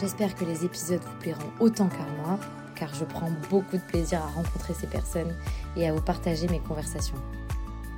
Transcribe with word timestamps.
J'espère 0.00 0.34
que 0.34 0.44
les 0.44 0.64
épisodes 0.64 1.00
vous 1.00 1.18
plairont 1.20 1.50
autant 1.60 1.88
qu'à 1.88 2.04
moi, 2.22 2.38
car 2.74 2.92
je 2.94 3.04
prends 3.04 3.30
beaucoup 3.48 3.76
de 3.76 3.82
plaisir 3.82 4.20
à 4.22 4.26
rencontrer 4.26 4.74
ces 4.74 4.88
personnes 4.88 5.32
et 5.76 5.88
à 5.88 5.92
vous 5.92 6.00
partager 6.00 6.48
mes 6.48 6.58
conversations. 6.58 7.16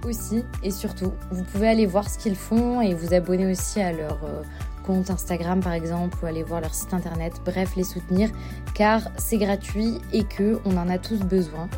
Aussi 0.05 0.45
et 0.63 0.71
surtout, 0.71 1.13
vous 1.31 1.43
pouvez 1.45 1.69
aller 1.69 1.87
voir 1.87 2.09
ce 2.09 2.19
qu'ils 2.19 2.37
font 2.37 2.83
et 2.83 2.95
vous 2.95 3.15
abonner 3.15 3.51
aussi 3.51 3.81
à 3.81 3.93
leur 3.93 4.23
euh, 4.25 4.43
compte 4.85 5.11
Instagram 5.11 5.61
par 5.61 5.73
exemple 5.73 6.19
ou 6.23 6.27
aller 6.27 6.43
voir 6.43 6.61
leur 6.61 6.75
site 6.75 6.93
internet, 6.93 7.41
bref 7.45 7.75
les 7.77 7.85
soutenir 7.85 8.31
car 8.75 9.01
c'est 9.17 9.39
gratuit 9.39 9.99
et 10.13 10.25
que 10.25 10.61
on 10.67 10.77
en 10.77 10.89
a 10.91 10.99
tous 10.99 11.21
besoin. 11.21 11.69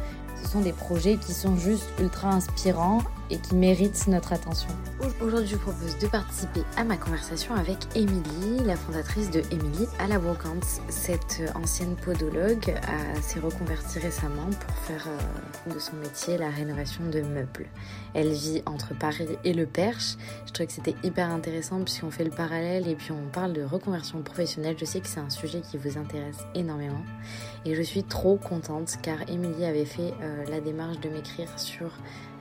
Ce 0.42 0.50
sont 0.50 0.60
des 0.60 0.72
projets 0.72 1.16
qui 1.16 1.32
sont 1.32 1.56
juste 1.56 1.88
ultra 2.00 2.30
inspirants 2.30 3.02
et 3.30 3.38
qui 3.38 3.54
méritent 3.54 4.06
notre 4.06 4.32
attention. 4.32 4.70
Aujourd'hui, 5.20 5.48
je 5.48 5.56
vous 5.56 5.62
propose 5.62 5.98
de 5.98 6.06
participer 6.06 6.62
à 6.76 6.84
ma 6.84 6.96
conversation 6.96 7.54
avec 7.54 7.76
Émilie, 7.94 8.64
la 8.64 8.76
fondatrice 8.76 9.30
de 9.30 9.42
Émilie 9.50 9.86
à 9.98 10.06
la 10.06 10.18
Brocante. 10.18 10.64
Cette 10.88 11.42
ancienne 11.54 11.94
podologue 11.96 12.74
s'est 13.20 13.40
reconvertie 13.40 13.98
récemment 13.98 14.48
pour 14.58 14.74
faire 14.76 15.06
euh, 15.08 15.74
de 15.74 15.78
son 15.78 15.96
métier 15.96 16.38
la 16.38 16.48
rénovation 16.48 17.04
de 17.10 17.20
meubles. 17.20 17.66
Elle 18.14 18.30
vit 18.30 18.62
entre 18.66 18.94
Paris 18.94 19.28
et 19.44 19.52
le 19.52 19.66
Perche. 19.66 20.16
Je 20.46 20.52
trouvais 20.52 20.66
que 20.66 20.72
c'était 20.72 20.94
hyper 21.02 21.30
intéressant 21.30 21.82
puisqu'on 21.82 22.10
fait 22.10 22.24
le 22.24 22.30
parallèle 22.30 22.88
et 22.88 22.94
puis 22.94 23.12
on 23.12 23.28
parle 23.30 23.52
de 23.52 23.62
reconversion 23.62 24.22
professionnelle. 24.22 24.76
Je 24.78 24.84
sais 24.84 25.00
que 25.00 25.08
c'est 25.08 25.20
un 25.20 25.30
sujet 25.30 25.60
qui 25.60 25.76
vous 25.76 25.98
intéresse 25.98 26.38
énormément 26.54 27.02
et 27.64 27.74
je 27.74 27.82
suis 27.82 28.04
trop 28.04 28.36
contente 28.36 28.96
car 29.02 29.28
Émilie 29.28 29.64
avait 29.64 29.84
fait 29.84 30.14
euh, 30.28 30.44
la 30.50 30.60
démarche 30.60 31.00
de 31.00 31.08
m'écrire 31.08 31.58
sur 31.58 31.90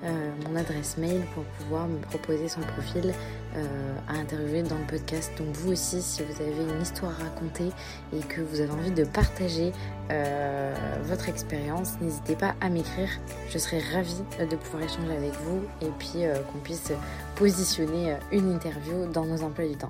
euh, 0.04 0.32
mon 0.46 0.56
adresse 0.56 0.98
mail 0.98 1.24
pour 1.34 1.44
pouvoir 1.44 1.88
me 1.88 1.98
proposer 2.00 2.48
son 2.48 2.62
profil 2.62 3.16
euh, 3.56 3.96
à 4.08 4.14
interviewer 4.14 4.62
dans 4.62 4.78
le 4.78 4.86
podcast. 4.86 5.32
Donc 5.40 5.48
vous 5.56 5.72
aussi, 5.72 6.04
si 6.04 6.22
vous 6.22 6.40
avez 6.40 6.72
une 6.72 6.82
histoire 6.82 7.20
à 7.20 7.24
raconter 7.24 7.70
et 8.14 8.20
que 8.20 8.42
vous 8.42 8.62
avez 8.62 8.70
envie 8.70 8.92
de 8.92 9.06
partager 9.06 9.72
euh, 10.12 10.76
votre 11.02 11.30
expérience, 11.30 12.00
n'hésitez 12.00 12.36
pas 12.36 12.54
à 12.62 12.70
m'écrire. 12.70 13.10
Je 13.50 13.58
serai 13.58 13.80
ravie 13.80 14.22
de 14.40 14.56
pouvoir 14.56 14.84
échanger 14.84 15.16
avec 15.16 15.34
vous 15.34 15.62
et 15.82 15.90
puis 15.98 16.26
qu'on 16.52 16.60
puisse 16.60 16.92
positionner 17.36 18.16
une 18.32 18.54
interview 18.54 19.12
dans 19.12 19.26
nos 19.26 19.42
emplois 19.42 19.66
du 19.66 19.78
temps. 19.78 19.90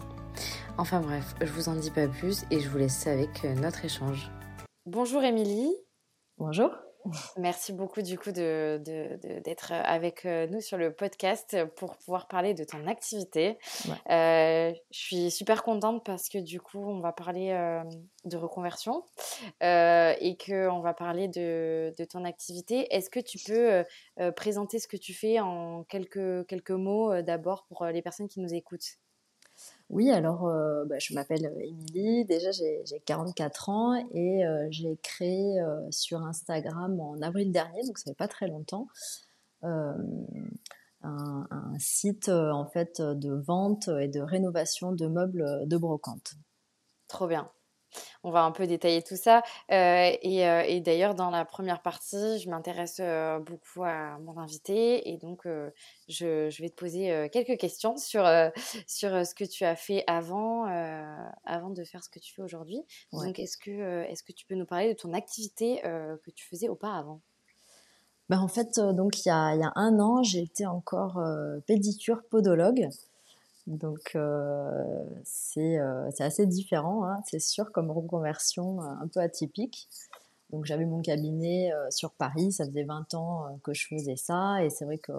Enfin 0.77 1.01
bref, 1.01 1.35
je 1.41 1.51
vous 1.51 1.67
en 1.67 1.75
dis 1.75 1.91
pas 1.91 2.07
plus 2.07 2.45
et 2.49 2.61
je 2.61 2.69
vous 2.69 2.77
laisse 2.77 3.07
avec 3.07 3.43
notre 3.61 3.83
échange. 3.83 4.31
Bonjour 4.85 5.21
Émilie. 5.21 5.75
Bonjour. 6.37 6.86
Merci 7.37 7.73
beaucoup 7.73 8.01
du 8.01 8.17
coup 8.17 8.31
d'être 8.31 8.81
de, 8.83 9.73
avec 9.73 10.25
euh, 10.25 10.47
nous 10.47 10.61
sur 10.61 10.77
le 10.77 10.93
podcast 10.93 11.57
pour 11.75 11.97
pouvoir 11.97 12.27
parler 12.27 12.53
de 12.53 12.63
ton 12.63 12.85
activité. 12.87 13.57
Euh, 14.09 14.73
je 14.91 14.99
suis 14.99 15.31
super 15.31 15.63
contente 15.63 16.05
parce 16.05 16.29
que 16.29 16.37
du 16.37 16.59
coup 16.59 16.83
on 16.83 16.99
va 16.99 17.13
parler 17.13 17.51
euh, 17.51 17.83
de 18.25 18.37
reconversion 18.37 19.03
et 19.61 20.37
qu'on 20.45 20.79
va 20.81 20.93
parler 20.93 21.27
de, 21.27 21.93
de 21.97 22.05
ton 22.05 22.25
activité. 22.25 22.93
Est-ce 22.93 23.09
que 23.09 23.19
tu 23.19 23.37
peux 23.45 23.83
présenter 24.35 24.79
ce 24.79 24.87
que 24.87 24.97
tu 24.97 25.13
fais 25.13 25.39
en 25.39 25.83
quelques, 25.83 26.45
quelques 26.47 26.71
mots 26.71 27.21
d'abord 27.21 27.65
pour 27.67 27.85
les 27.85 28.01
personnes 28.01 28.27
qui 28.27 28.39
nous 28.39 28.53
écoutent? 28.53 28.97
Oui, 29.89 30.11
alors 30.11 30.47
euh, 30.47 30.83
bah, 30.85 30.99
je 30.99 31.13
m'appelle 31.13 31.45
euh, 31.45 31.59
Émilie, 31.61 32.25
déjà 32.25 32.51
j'ai 32.51 32.83
44 33.05 33.69
ans 33.69 33.95
et 34.13 34.45
euh, 34.45 34.67
j'ai 34.69 34.97
créé 34.97 35.61
sur 35.91 36.23
Instagram 36.23 36.99
en 36.99 37.21
avril 37.21 37.51
dernier, 37.51 37.85
donc 37.85 37.97
ça 37.97 38.11
fait 38.11 38.15
pas 38.15 38.27
très 38.27 38.47
longtemps, 38.47 38.87
un, 39.63 39.95
un, 41.01 41.79
site 41.79 42.27
en 42.29 42.65
fait 42.65 43.01
de 43.01 43.33
vente 43.33 43.87
et 44.01 44.09
de 44.09 44.19
rénovation 44.19 44.91
de 44.91 45.07
meubles 45.07 45.67
de 45.67 45.77
brocante. 45.77 46.33
Trop 47.07 47.27
bien 47.27 47.49
on 48.23 48.31
va 48.31 48.43
un 48.43 48.51
peu 48.51 48.67
détailler 48.67 49.01
tout 49.01 49.15
ça. 49.15 49.41
Euh, 49.71 50.11
euh, 50.25 50.61
et, 50.65 50.81
d'ailleurs, 50.81 51.15
dans 51.15 51.29
la 51.29 51.45
première 51.45 51.81
partie, 51.81 52.39
je 52.39 52.49
m'intéresse 52.49 52.97
euh, 52.99 53.39
beaucoup 53.39 53.83
à 53.83 54.17
mon 54.19 54.37
invité. 54.37 55.09
Et 55.09 55.17
donc, 55.17 55.47
je, 56.07 56.61
vais 56.61 56.69
te 56.69 56.75
poser 56.75 57.29
quelques 57.31 57.57
questions 57.57 57.97
sur, 57.97 58.23
sur 58.87 59.25
ce 59.25 59.35
que 59.35 59.43
tu 59.43 59.63
as 59.63 59.75
fait 59.75 60.03
avant, 60.07 60.65
avant 61.45 61.69
de 61.69 61.83
faire 61.83 62.03
ce 62.03 62.09
que 62.09 62.19
tu 62.19 62.33
fais 62.33 62.41
aujourd'hui. 62.41 62.81
Donc, 63.13 63.39
est-ce 63.39 63.57
que, 63.57 64.03
est 64.03 64.25
que 64.25 64.33
tu 64.33 64.45
peux 64.45 64.55
nous 64.55 64.65
parler 64.65 64.93
de 64.93 64.97
ton 64.97 65.13
activité 65.13 65.79
que 65.83 66.31
tu 66.31 66.45
faisais 66.47 66.69
auparavant? 66.69 67.21
Ben 68.29 68.41
en 68.41 68.49
fait, 68.49 68.77
donc 68.77 69.25
il 69.25 69.29
y 69.29 69.31
a, 69.31 69.55
il 69.55 69.61
y 69.61 69.63
a 69.63 69.71
un 69.75 69.99
an, 69.99 70.21
j'étais 70.21 70.65
encore 70.65 71.17
pédicure 71.65 72.23
podologue. 72.29 72.89
Donc 73.67 74.13
euh, 74.15 75.03
euh, 75.57 76.09
c'est 76.09 76.23
assez 76.23 76.47
différent, 76.47 77.03
hein, 77.03 77.21
c'est 77.25 77.39
sûr, 77.39 77.73
comme 77.73 77.91
reconversion 77.91 78.81
euh, 78.81 78.85
un 79.01 79.07
peu 79.09 79.19
atypique. 79.19 79.89
Donc 80.51 80.63
j'avais 80.63 80.85
mon 80.85 81.01
cabinet 81.01 81.73
sur 81.89 82.11
Paris, 82.11 82.53
ça 82.53 82.65
faisait 82.65 82.85
20 82.85 83.13
ans 83.15 83.59
que 83.63 83.73
je 83.73 83.85
faisais 83.85 84.15
ça, 84.15 84.63
et 84.63 84.69
c'est 84.69 84.85
vrai 84.85 84.97
que 84.97 85.11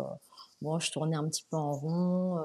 moi 0.62 0.78
je 0.80 0.90
tournais 0.90 1.16
un 1.16 1.28
petit 1.28 1.44
peu 1.50 1.58
en 1.58 1.72
rond, 1.72 2.38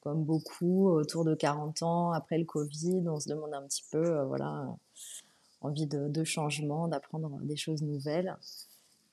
comme 0.00 0.24
beaucoup, 0.24 0.88
autour 0.88 1.26
de 1.26 1.34
40 1.34 1.82
ans, 1.82 2.12
après 2.12 2.38
le 2.38 2.46
Covid, 2.46 3.06
on 3.06 3.20
se 3.20 3.28
demande 3.28 3.52
un 3.52 3.60
petit 3.64 3.84
peu, 3.90 4.22
voilà, 4.22 4.66
envie 5.60 5.86
de, 5.86 6.08
de 6.08 6.24
changement, 6.24 6.88
d'apprendre 6.88 7.38
des 7.42 7.56
choses 7.56 7.82
nouvelles. 7.82 8.34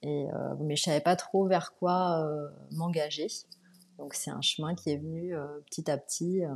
Et, 0.02 0.28
mais 0.62 0.78
je 0.78 0.84
savais 0.84 1.02
pas 1.02 1.18
trop 1.18 1.48
vers 1.48 1.74
quoi 1.76 2.26
m'engager. 2.72 3.28
Donc 4.02 4.16
c'est 4.16 4.32
un 4.32 4.42
chemin 4.42 4.74
qui 4.74 4.90
est 4.90 4.98
venu 4.98 5.36
euh, 5.36 5.46
petit 5.68 5.90
à 5.92 5.96
petit. 5.96 6.44
Euh. 6.44 6.56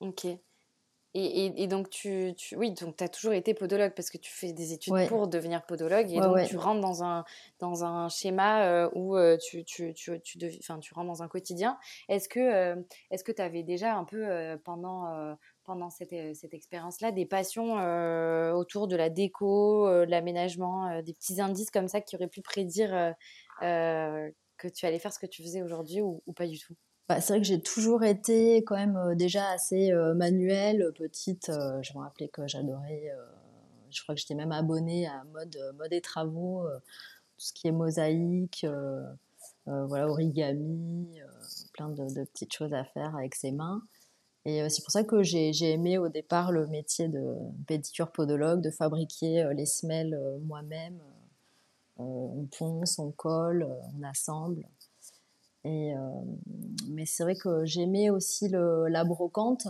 Ok. 0.00 0.26
Et, 1.16 1.62
et, 1.62 1.68
donc, 1.68 1.90
tu, 1.90 2.34
tu 2.36 2.56
oui, 2.56 2.72
donc 2.72 2.96
tu 2.96 3.04
as 3.04 3.08
toujours 3.08 3.34
été 3.34 3.54
podologue 3.54 3.92
parce 3.94 4.10
que 4.10 4.18
tu 4.18 4.32
fais 4.32 4.52
des 4.52 4.72
études 4.72 5.06
pour 5.06 5.28
devenir 5.28 5.64
podologue 5.64 6.10
et 6.10 6.18
donc 6.18 6.44
tu 6.48 6.56
rentres 6.56 6.80
dans 6.80 7.04
un, 7.04 7.24
dans 7.60 7.84
un 7.84 8.08
schéma 8.08 8.64
euh, 8.64 8.90
où 8.96 9.16
tu, 9.38 9.64
tu, 9.64 9.94
tu, 9.94 10.20
tu, 10.20 10.38
tu 10.38 10.94
rentres 10.94 11.06
dans 11.06 11.22
un 11.22 11.28
quotidien. 11.28 11.78
Est-ce 12.08 12.28
que 12.28 12.84
est-ce 13.12 13.22
que 13.22 13.30
tu 13.30 13.40
avais 13.40 13.62
déjà 13.62 13.94
un 13.94 14.02
peu 14.02 14.26
pendant, 14.64 15.36
pendant 15.62 15.88
cette, 15.88 16.34
cette 16.34 16.52
expérience-là 16.52 17.12
des 17.12 17.26
passions 17.26 17.74
autour 18.56 18.88
de 18.88 18.96
la 18.96 19.08
déco, 19.08 19.88
de 19.88 20.10
l'aménagement, 20.10 21.00
des 21.00 21.14
petits 21.14 21.40
indices 21.40 21.70
comme 21.70 21.86
ça 21.86 22.00
qui 22.00 22.16
auraient 22.16 22.26
pu 22.26 22.42
prédire 22.42 23.14
que 24.68 24.74
tu 24.74 24.86
allais 24.86 24.98
faire 24.98 25.12
ce 25.12 25.18
que 25.18 25.26
tu 25.26 25.42
faisais 25.42 25.62
aujourd'hui 25.62 26.00
ou, 26.00 26.22
pas 26.34 26.46
du 26.46 26.58
tout? 26.58 26.74
Bah, 27.08 27.20
c'est 27.20 27.34
vrai 27.34 27.40
que 27.40 27.46
j'ai 27.46 27.60
toujours 27.60 28.02
été 28.02 28.64
quand 28.64 28.76
même 28.76 28.96
euh, 28.96 29.14
déjà 29.14 29.50
assez 29.50 29.92
euh, 29.92 30.14
manuelle, 30.14 30.90
petite. 30.96 31.50
Euh, 31.50 31.82
je 31.82 31.92
me 31.92 31.98
rappelais 31.98 32.28
que 32.28 32.46
j'adorais, 32.48 33.12
je 33.90 34.02
crois 34.02 34.14
que 34.14 34.20
j'étais 34.20 34.34
même 34.34 34.52
abonnée 34.52 35.06
à 35.06 35.22
mode, 35.24 35.56
mode 35.76 35.92
et 35.92 36.00
travaux, 36.00 36.66
tout 37.36 37.44
ce 37.44 37.52
qui 37.52 37.68
est 37.68 37.72
mosaïque, 37.72 38.66
voilà, 39.66 40.08
origami, 40.08 41.20
plein 41.74 41.90
de, 41.90 42.24
petites 42.24 42.52
choses 42.52 42.72
à 42.72 42.84
faire 42.84 43.14
avec 43.16 43.34
ses 43.34 43.52
mains. 43.52 43.82
Et 44.46 44.68
c'est 44.68 44.82
pour 44.82 44.90
ça 44.90 45.04
que 45.04 45.22
j'ai 45.22 45.70
aimé 45.70 45.96
au 45.96 46.08
départ 46.08 46.52
le 46.52 46.66
métier 46.66 47.08
de 47.08 47.36
pédicure 47.66 48.10
podologue, 48.10 48.60
de 48.60 48.70
fabriquer 48.70 49.48
les 49.54 49.64
semelles 49.64 50.18
moi-même 50.42 51.00
euh, 51.00 51.13
on 51.96 52.46
ponce, 52.58 52.98
on 52.98 53.12
colle, 53.12 53.62
euh, 53.62 53.80
on 53.98 54.02
assemble. 54.02 54.66
Et, 55.64 55.94
euh, 55.96 56.00
mais 56.90 57.06
c'est 57.06 57.22
vrai 57.22 57.36
que 57.36 57.64
j'aimais 57.64 58.10
aussi 58.10 58.48
le, 58.48 58.88
la 58.88 59.04
brocante. 59.04 59.68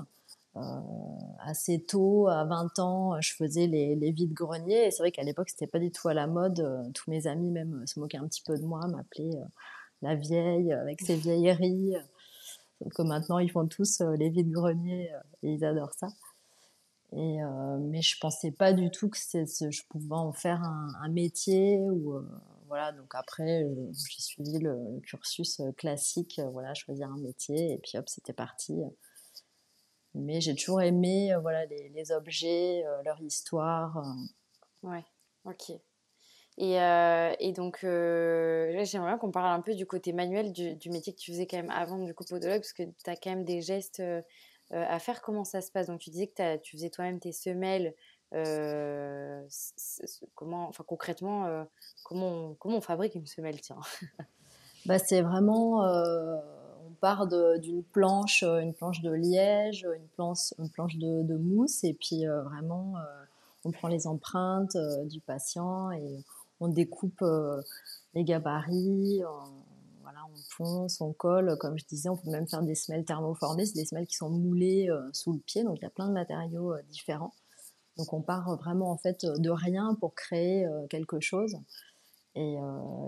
assez 1.41 1.81
tôt, 1.83 2.29
à 2.29 2.45
20 2.45 2.79
ans, 2.79 3.21
je 3.21 3.35
faisais 3.35 3.67
les, 3.67 3.97
les 3.97 4.11
vides 4.13 4.33
greniers. 4.33 4.87
Et 4.87 4.91
c'est 4.91 5.03
vrai 5.03 5.13
qu'à 5.13 5.23
l'époque, 5.23 5.51
c'était 5.51 5.67
pas 5.67 5.79
du 5.79 5.91
tout 5.91 6.09
à 6.09 6.15
la 6.15 6.27
mode. 6.27 6.91
tous 6.95 7.11
mes 7.11 7.27
amis 7.27 7.51
même 7.51 7.87
se 7.87 8.01
moquaient 8.01 8.19
un 8.19 8.27
petit 8.27 8.43
peu 8.43 8.57
de 8.57 8.65
moi, 8.65 8.87
m'appelaient 8.89 9.39
la 10.03 10.15
vieille 10.15 10.73
avec 10.73 11.01
ses 11.01 11.17
vieilleries. 11.17 11.95
que 12.95 13.03
maintenant, 13.03 13.39
ils 13.39 13.51
font 13.51 13.67
tous 13.67 14.01
les 14.19 14.31
vides 14.31 14.51
greniers 14.51 15.11
et 15.43 15.53
ils 15.53 15.65
adorent 15.65 15.95
ça. 15.95 16.09
Euh, 17.17 17.79
mais 17.79 18.03
je 18.03 18.19
pensais 18.19 18.51
pas 18.51 18.73
du 18.73 18.91
tout 18.91 19.09
que 19.09 19.17
je 19.17 19.83
pouvais 19.89 20.15
en 20.15 20.33
faire 20.33 20.61
un, 20.63 21.09
métier 21.09 21.79
ou 21.79 22.15
euh, 22.15 22.29
voilà. 22.67 22.93
Donc 22.93 23.15
après, 23.15 23.67
j'ai 23.93 24.21
suivi 24.21 24.59
le, 24.59 25.01
cursus 25.03 25.61
euh, 25.61 25.71
classique, 25.73 26.41
voilà, 26.53 26.75
choisir 26.75 27.09
un 27.09 27.19
métier 27.19 27.75
et 27.75 27.79
puis 27.79 27.99
hop, 27.99 28.09
c'était 28.09 28.33
parti. 28.33 28.75
mais 30.15 30.41
j'ai 30.41 30.55
toujours 30.57 30.83
aimé 30.83 31.35
voilà 31.41 31.67
les, 31.67 32.13
objets, 32.13 32.85
leur 33.05 33.21
histoire. 33.21 34.03
Ouais, 34.83 35.05
ok. 35.45 35.71
Et, 36.57 36.75
et 36.75 37.53
donc, 37.53 37.79
j'aimerais 37.83 39.11
bien 39.11 39.19
qu'on 39.19 39.31
parle 39.31 39.53
un 39.53 39.61
peu 39.61 39.75
du 39.75 39.87
côté 39.87 40.13
manuel 40.13 40.53
du, 40.53 40.75
du, 40.75 40.91
métier 40.91 41.13
que 41.13 41.19
tu 41.19 41.33
faisais 41.33 41.47
quand 41.47 41.57
même 41.57 41.71
avant 41.71 41.99
du 41.99 42.15
coup 42.15 42.25
podologue, 42.25 42.61
parce 42.61 42.73
que 42.73 42.83
tu 42.83 43.11
as 43.11 43.17
quand 43.17 43.31
même 43.31 43.45
des 43.45 43.61
gestes 43.61 44.03
à 44.71 44.99
faire. 44.99 45.23
Comment 45.23 45.45
ça 45.45 45.61
se 45.61 45.71
passe 45.71 45.87
Donc, 45.87 46.01
tu 46.01 46.11
disais 46.11 46.27
que 46.27 46.57
tu 46.59 46.77
faisais 46.77 46.91
toi-même 46.91 47.21
tes 47.21 47.33
semelles. 47.33 47.95
comment, 50.35 50.69
enfin 50.69 50.85
concrètement, 50.87 51.67
comment, 52.05 52.29
on, 52.29 52.55
comment 52.55 52.79
on 52.79 52.81
fabrique 52.81 53.15
une 53.15 53.27
semelle 53.27 53.61
Tiens? 53.61 53.81
bah, 54.87 54.99
c'est 54.99 55.23
vraiment 55.23 55.83
on 56.87 56.93
part 57.01 57.27
d'une 57.27 57.83
planche, 57.83 58.43
une 58.43 58.75
planche 58.75 59.01
de 59.03 59.11
liège, 59.11 59.87
une 59.97 60.09
planche, 60.09 60.53
une 60.59 60.71
planche 60.71 60.97
de, 60.97 61.37
mousse, 61.37 61.85
et 61.85 61.95
puis 61.95 62.27
vraiment, 62.27 62.95
on 63.65 63.71
prend 63.71 63.89
les 63.89 64.07
empreintes 64.07 64.77
du 65.05 65.21
patient 65.21 65.91
et 65.93 66.25
on 66.61 66.69
découpe 66.69 67.25
les 68.15 68.25
gabarits, 68.25 69.23
on 70.33 70.57
ponce, 70.57 71.01
on 71.01 71.13
colle. 71.13 71.57
Comme 71.59 71.79
je 71.79 71.85
disais, 71.87 72.09
on 72.09 72.17
peut 72.17 72.31
même 72.31 72.49
faire 72.49 72.63
des 72.63 72.75
semelles 72.75 73.05
thermoformées, 73.05 73.67
c'est 73.67 73.75
des 73.75 73.85
semelles 73.85 74.07
qui 74.07 74.17
sont 74.17 74.31
moulées 74.31 74.89
sous 75.13 75.33
le 75.33 75.41
pied, 75.41 75.65
donc 75.65 75.79
il 75.79 75.83
y 75.83 75.87
a 75.87 75.91
plein 75.91 76.09
de 76.09 76.13
matériaux 76.13 76.75
différents. 76.91 77.33
Donc 77.97 78.13
on 78.13 78.23
part 78.23 78.57
vraiment 78.57 78.91
en 78.91 78.99
fait 78.99 79.25
de 79.25 79.51
rien 79.51 79.97
pour 80.01 80.15
créer 80.15 80.67
quelque 80.91 81.21
chose. 81.21 81.57
Et, 82.35 82.57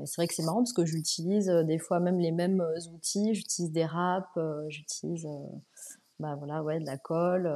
c'est 0.04 0.16
vrai 0.16 0.28
que 0.28 0.34
c'est 0.34 0.44
marrant 0.44 0.58
parce 0.58 0.72
que 0.72 0.84
j'utilise 0.84 1.48
des 1.66 1.78
fois 1.78 2.00
même 2.00 2.20
les 2.20 2.32
mêmes 2.32 2.64
outils. 2.92 3.34
J'utilise 3.34 3.72
des 3.72 3.84
râpes, 3.84 4.38
j'utilise 4.68 5.26
bah 6.18 6.34
voilà, 6.36 6.62
ouais, 6.62 6.80
de 6.80 6.86
la 6.86 6.96
colle, 6.96 7.50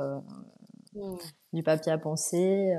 mmh. 0.94 1.16
du 1.52 1.62
papier 1.62 1.92
à 1.92 1.98
poncer. 1.98 2.74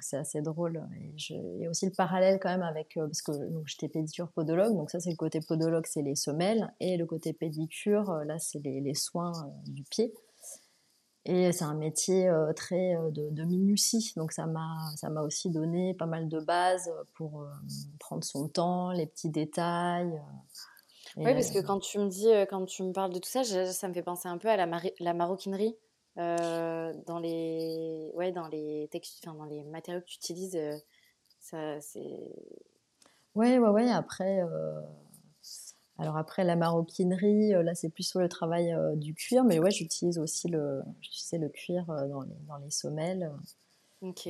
c'est 0.00 0.16
assez 0.16 0.42
drôle. 0.42 0.86
Et 1.00 1.14
il 1.30 1.62
y 1.62 1.66
a 1.66 1.70
aussi 1.70 1.86
le 1.86 1.92
parallèle 1.92 2.38
quand 2.40 2.50
même 2.50 2.62
avec 2.62 2.94
parce 2.94 3.22
que 3.22 3.32
j'étais 3.66 3.88
pédicure 3.88 4.28
podologue, 4.32 4.74
donc 4.74 4.90
ça 4.90 5.00
c'est 5.00 5.10
le 5.10 5.16
côté 5.16 5.40
podologue, 5.40 5.86
c'est 5.86 6.02
les 6.02 6.16
semelles, 6.16 6.72
et 6.80 6.96
le 6.96 7.06
côté 7.06 7.32
pédicure, 7.32 8.12
là 8.26 8.38
c'est 8.38 8.60
les, 8.60 8.80
les, 8.80 8.94
soins 8.94 9.32
du 9.66 9.84
pied. 9.84 10.12
Et 11.28 11.50
c'est 11.50 11.64
un 11.64 11.74
métier 11.74 12.28
euh, 12.28 12.52
très 12.52 12.94
euh, 12.94 13.10
de, 13.10 13.42
minutie, 13.42 14.12
donc 14.16 14.30
ça 14.30 14.46
m'a 14.46 14.76
ça 14.94 15.10
m'a 15.10 15.22
aussi 15.22 15.50
donné 15.50 15.92
pas 15.92 16.06
mal 16.06 16.28
de 16.28 16.38
bases 16.38 16.88
pour 17.14 17.42
euh, 17.42 17.48
prendre 17.98 18.22
son 18.22 18.48
temps, 18.48 18.92
les 18.92 19.06
petits 19.06 19.30
détails. 19.30 20.22
oui, 21.16 21.32
parce 21.34 21.50
que 21.50 21.58
quand 21.58 21.80
tu 21.80 21.98
me 21.98 22.08
dis, 22.08 22.28
quand 22.48 22.64
tu 22.66 22.84
me 22.84 22.92
parles 22.92 23.12
de 23.12 23.18
tout 23.18 23.28
ça, 23.28 23.42
ça 23.42 23.88
me 23.88 23.92
fait 23.92 24.04
penser 24.04 24.28
un 24.28 24.38
peu 24.38 24.48
à 24.48 24.56
la, 24.56 24.68
la 25.00 25.14
maroquinerie. 25.14 25.76
dans 26.16 27.18
les 27.20 27.45
ouais 28.26 28.32
dans 28.32 28.48
les 28.48 28.88
textes, 28.90 29.24
dans 29.24 29.44
les 29.44 29.62
matériaux 29.64 30.00
que 30.00 30.06
tu 30.06 30.16
utilises, 30.16 30.58
ça 31.40 31.80
c'est. 31.80 32.34
Ouais 33.34 33.58
ouais 33.58 33.68
ouais. 33.68 33.90
Après 33.90 34.42
alors 35.98 36.18
après 36.18 36.44
la 36.44 36.56
maroquinerie, 36.56 37.54
euh, 37.54 37.62
là 37.62 37.74
c'est 37.74 37.88
plus 37.88 38.02
sur 38.02 38.20
le 38.20 38.28
travail 38.28 38.72
euh, 38.72 38.94
du 38.96 39.14
cuir, 39.14 39.44
mais 39.44 39.58
ouais 39.58 39.70
j'utilise 39.70 40.18
aussi 40.18 40.48
le, 40.48 40.82
le 41.32 41.48
cuir 41.48 41.88
euh, 41.88 42.06
dans 42.08 42.22
les, 42.22 42.34
dans 42.46 42.56
les 42.58 42.70
semelles. 42.70 43.32
Ok. 44.02 44.28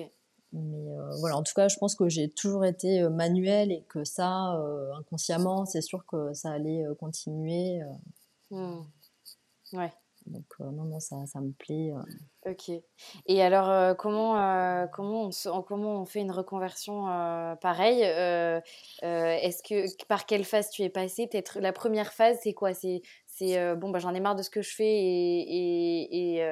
Mais 0.52 0.86
voilà, 1.18 1.36
en 1.36 1.42
tout 1.42 1.52
cas, 1.54 1.68
je 1.68 1.76
pense 1.76 1.96
que 1.96 2.08
j'ai 2.08 2.30
toujours 2.30 2.64
été 2.64 3.06
manuel 3.10 3.72
et 3.72 3.82
que 3.88 4.04
ça, 4.04 4.56
inconsciemment, 4.96 5.66
c'est 5.66 5.82
sûr 5.82 6.06
que 6.06 6.32
ça 6.32 6.52
allait 6.52 6.84
continuer. 6.98 7.80
Mmh. 8.50 8.78
Ouais. 9.74 9.92
Donc 10.26 10.44
non, 10.60 10.84
non, 10.84 11.00
ça, 11.00 11.16
ça 11.26 11.40
me 11.40 11.52
plaît. 11.52 11.92
Ok. 12.46 12.70
Et 13.26 13.42
alors, 13.42 13.96
comment, 13.96 14.86
comment, 14.92 15.30
on, 15.46 15.62
comment 15.62 16.00
on 16.02 16.04
fait 16.04 16.20
une 16.20 16.30
reconversion 16.30 17.06
pareille 17.60 18.02
Est-ce 18.02 19.62
que 19.62 20.06
par 20.06 20.26
quelle 20.26 20.44
phase 20.44 20.70
tu 20.70 20.82
es 20.82 20.88
passé? 20.88 21.26
Peut-être 21.26 21.58
la 21.60 21.72
première 21.72 22.12
phase, 22.12 22.38
c'est 22.42 22.54
quoi? 22.54 22.74
C'est 22.74 23.02
c'est 23.26 23.74
bon, 23.76 23.90
bah, 23.90 23.98
j'en 23.98 24.14
ai 24.14 24.20
marre 24.20 24.34
de 24.34 24.40
ce 24.42 24.48
que 24.48 24.62
je 24.62 24.74
fais 24.74 24.86
et, 24.86 26.36
et, 26.36 26.42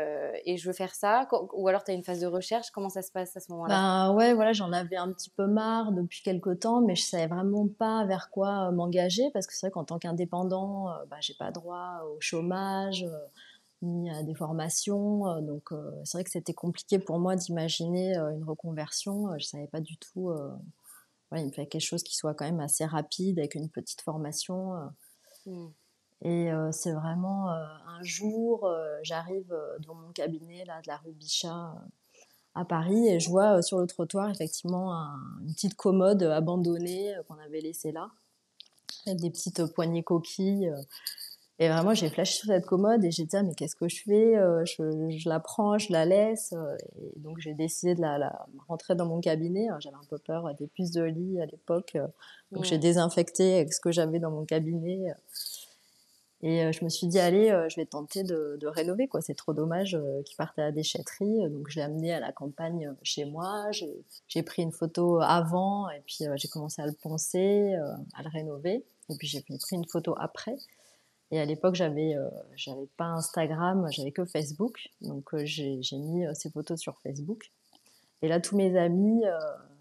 et 0.44 0.56
je 0.58 0.66
veux 0.66 0.74
faire 0.74 0.94
ça. 0.94 1.26
Ou 1.54 1.66
alors 1.68 1.82
tu 1.82 1.92
as 1.92 1.94
une 1.94 2.04
phase 2.04 2.20
de 2.20 2.26
recherche? 2.26 2.70
Comment 2.72 2.90
ça 2.90 3.00
se 3.00 3.10
passe 3.10 3.34
à 3.36 3.40
ce 3.40 3.50
moment-là? 3.52 3.74
Ben 4.08 4.14
ouais, 4.14 4.34
voilà, 4.34 4.52
j'en 4.52 4.70
avais 4.70 4.96
un 4.96 5.10
petit 5.12 5.30
peu 5.30 5.46
marre 5.46 5.92
depuis 5.92 6.22
quelques 6.22 6.60
temps, 6.60 6.82
mais 6.82 6.94
je 6.94 7.02
savais 7.02 7.26
vraiment 7.26 7.66
pas 7.78 8.04
vers 8.04 8.28
quoi 8.30 8.70
m'engager 8.72 9.30
parce 9.32 9.46
que 9.46 9.54
c'est 9.54 9.68
vrai 9.68 9.70
qu'en 9.70 9.84
tant 9.84 9.98
qu'indépendant, 9.98 10.88
bah, 11.08 11.16
j'ai 11.20 11.34
pas 11.34 11.50
droit 11.50 12.02
au 12.12 12.20
chômage 12.20 13.06
ni 13.84 14.10
à 14.10 14.22
des 14.22 14.34
formations. 14.34 15.28
Euh, 15.28 15.40
donc 15.40 15.72
euh, 15.72 15.90
c'est 16.04 16.18
vrai 16.18 16.24
que 16.24 16.30
c'était 16.30 16.54
compliqué 16.54 16.98
pour 16.98 17.18
moi 17.18 17.36
d'imaginer 17.36 18.16
euh, 18.16 18.30
une 18.30 18.44
reconversion. 18.44 19.38
Je 19.38 19.44
savais 19.44 19.66
pas 19.66 19.80
du 19.80 19.96
tout. 19.96 20.32
il 21.36 21.46
me 21.46 21.50
fallait 21.50 21.68
quelque 21.68 21.82
chose 21.82 22.02
qui 22.02 22.16
soit 22.16 22.34
quand 22.34 22.44
même 22.44 22.60
assez 22.60 22.84
rapide 22.84 23.38
avec 23.38 23.54
une 23.54 23.68
petite 23.68 24.00
formation. 24.00 24.72
Mmh. 25.46 25.66
Et 26.22 26.50
c'est 26.70 26.92
vraiment 26.92 27.50
un 27.50 28.02
jour, 28.02 28.66
j'arrive 29.02 29.54
dans 29.80 29.94
mon 29.94 30.10
cabinet 30.12 30.64
là, 30.64 30.80
de 30.80 30.86
la 30.86 30.96
rue 30.96 31.12
Bichat 31.12 31.74
à 32.54 32.64
Paris 32.64 33.08
et 33.08 33.20
je 33.20 33.28
vois 33.28 33.60
sur 33.60 33.78
le 33.78 33.86
trottoir 33.86 34.30
effectivement 34.30 34.94
une 35.42 35.52
petite 35.52 35.74
commode 35.74 36.22
abandonnée 36.22 37.14
qu'on 37.28 37.34
avait 37.34 37.60
laissée 37.60 37.92
là, 37.92 38.10
avec 39.06 39.20
des 39.20 39.30
petites 39.30 39.66
poignées 39.74 40.02
coquilles. 40.02 40.72
Et 41.60 41.68
vraiment, 41.68 41.94
j'ai 41.94 42.08
flashé 42.10 42.34
sur 42.34 42.48
cette 42.48 42.66
commode 42.66 43.04
et 43.04 43.12
j'ai 43.12 43.24
dit, 43.24 43.36
ah, 43.36 43.44
mais 43.44 43.54
qu'est-ce 43.54 43.76
que 43.76 43.88
je 43.88 44.02
fais 44.02 44.36
euh, 44.36 44.64
je, 44.64 45.08
je, 45.16 45.28
la 45.28 45.38
prends, 45.38 45.78
je 45.78 45.92
la 45.92 46.04
laisse. 46.04 46.52
Euh, 46.52 46.76
et 47.00 47.20
donc, 47.20 47.38
j'ai 47.38 47.54
décidé 47.54 47.94
de 47.94 48.00
la, 48.00 48.18
la, 48.18 48.46
rentrer 48.66 48.96
dans 48.96 49.06
mon 49.06 49.20
cabinet. 49.20 49.68
J'avais 49.78 49.94
un 49.94 50.06
peu 50.10 50.18
peur 50.18 50.52
des 50.58 50.66
puces 50.66 50.90
de 50.90 51.04
lit 51.04 51.40
à 51.40 51.46
l'époque. 51.46 51.92
Euh, 51.94 52.08
donc, 52.50 52.64
j'ai 52.64 52.78
désinfecté 52.78 53.54
avec 53.54 53.72
ce 53.72 53.80
que 53.80 53.92
j'avais 53.92 54.18
dans 54.18 54.32
mon 54.32 54.44
cabinet. 54.44 55.14
Et 56.42 56.72
je 56.72 56.84
me 56.84 56.90
suis 56.90 57.06
dit, 57.06 57.18
allez, 57.18 57.48
je 57.70 57.76
vais 57.76 57.86
tenter 57.86 58.22
de, 58.22 58.58
de 58.60 58.66
rénover. 58.66 59.06
quoi. 59.08 59.22
C'est 59.22 59.34
trop 59.34 59.54
dommage 59.54 59.96
qu'il 60.26 60.36
parte 60.36 60.58
à 60.58 60.62
la 60.62 60.72
déchetterie. 60.72 61.48
Donc, 61.50 61.68
je 61.70 61.76
l'ai 61.76 61.82
amené 61.82 62.12
à 62.12 62.20
la 62.20 62.32
campagne 62.32 62.92
chez 63.02 63.24
moi. 63.24 63.70
J'ai 64.28 64.42
pris 64.42 64.62
une 64.62 64.72
photo 64.72 65.20
avant 65.20 65.88
et 65.88 66.02
puis 66.04 66.26
j'ai 66.34 66.48
commencé 66.48 66.82
à 66.82 66.86
le 66.86 66.92
poncer, 66.92 67.74
à 68.14 68.22
le 68.22 68.28
rénover. 68.28 68.84
Et 69.08 69.16
puis, 69.16 69.26
j'ai 69.26 69.40
pris 69.40 69.56
une 69.72 69.86
photo 69.88 70.14
après. 70.18 70.56
Et 71.34 71.40
à 71.40 71.44
l'époque, 71.44 71.74
j'avais 71.74 72.14
euh, 72.14 72.86
pas 72.96 73.06
Instagram, 73.06 73.88
j'avais 73.90 74.12
que 74.12 74.24
Facebook. 74.24 74.88
Donc 75.00 75.34
euh, 75.34 75.44
j'ai 75.44 75.80
mis 75.98 76.24
euh, 76.24 76.32
ces 76.32 76.48
photos 76.48 76.78
sur 76.78 76.96
Facebook. 77.00 77.50
Et 78.22 78.28
là, 78.28 78.38
tous 78.38 78.56
mes 78.56 78.78
amis, 78.78 79.24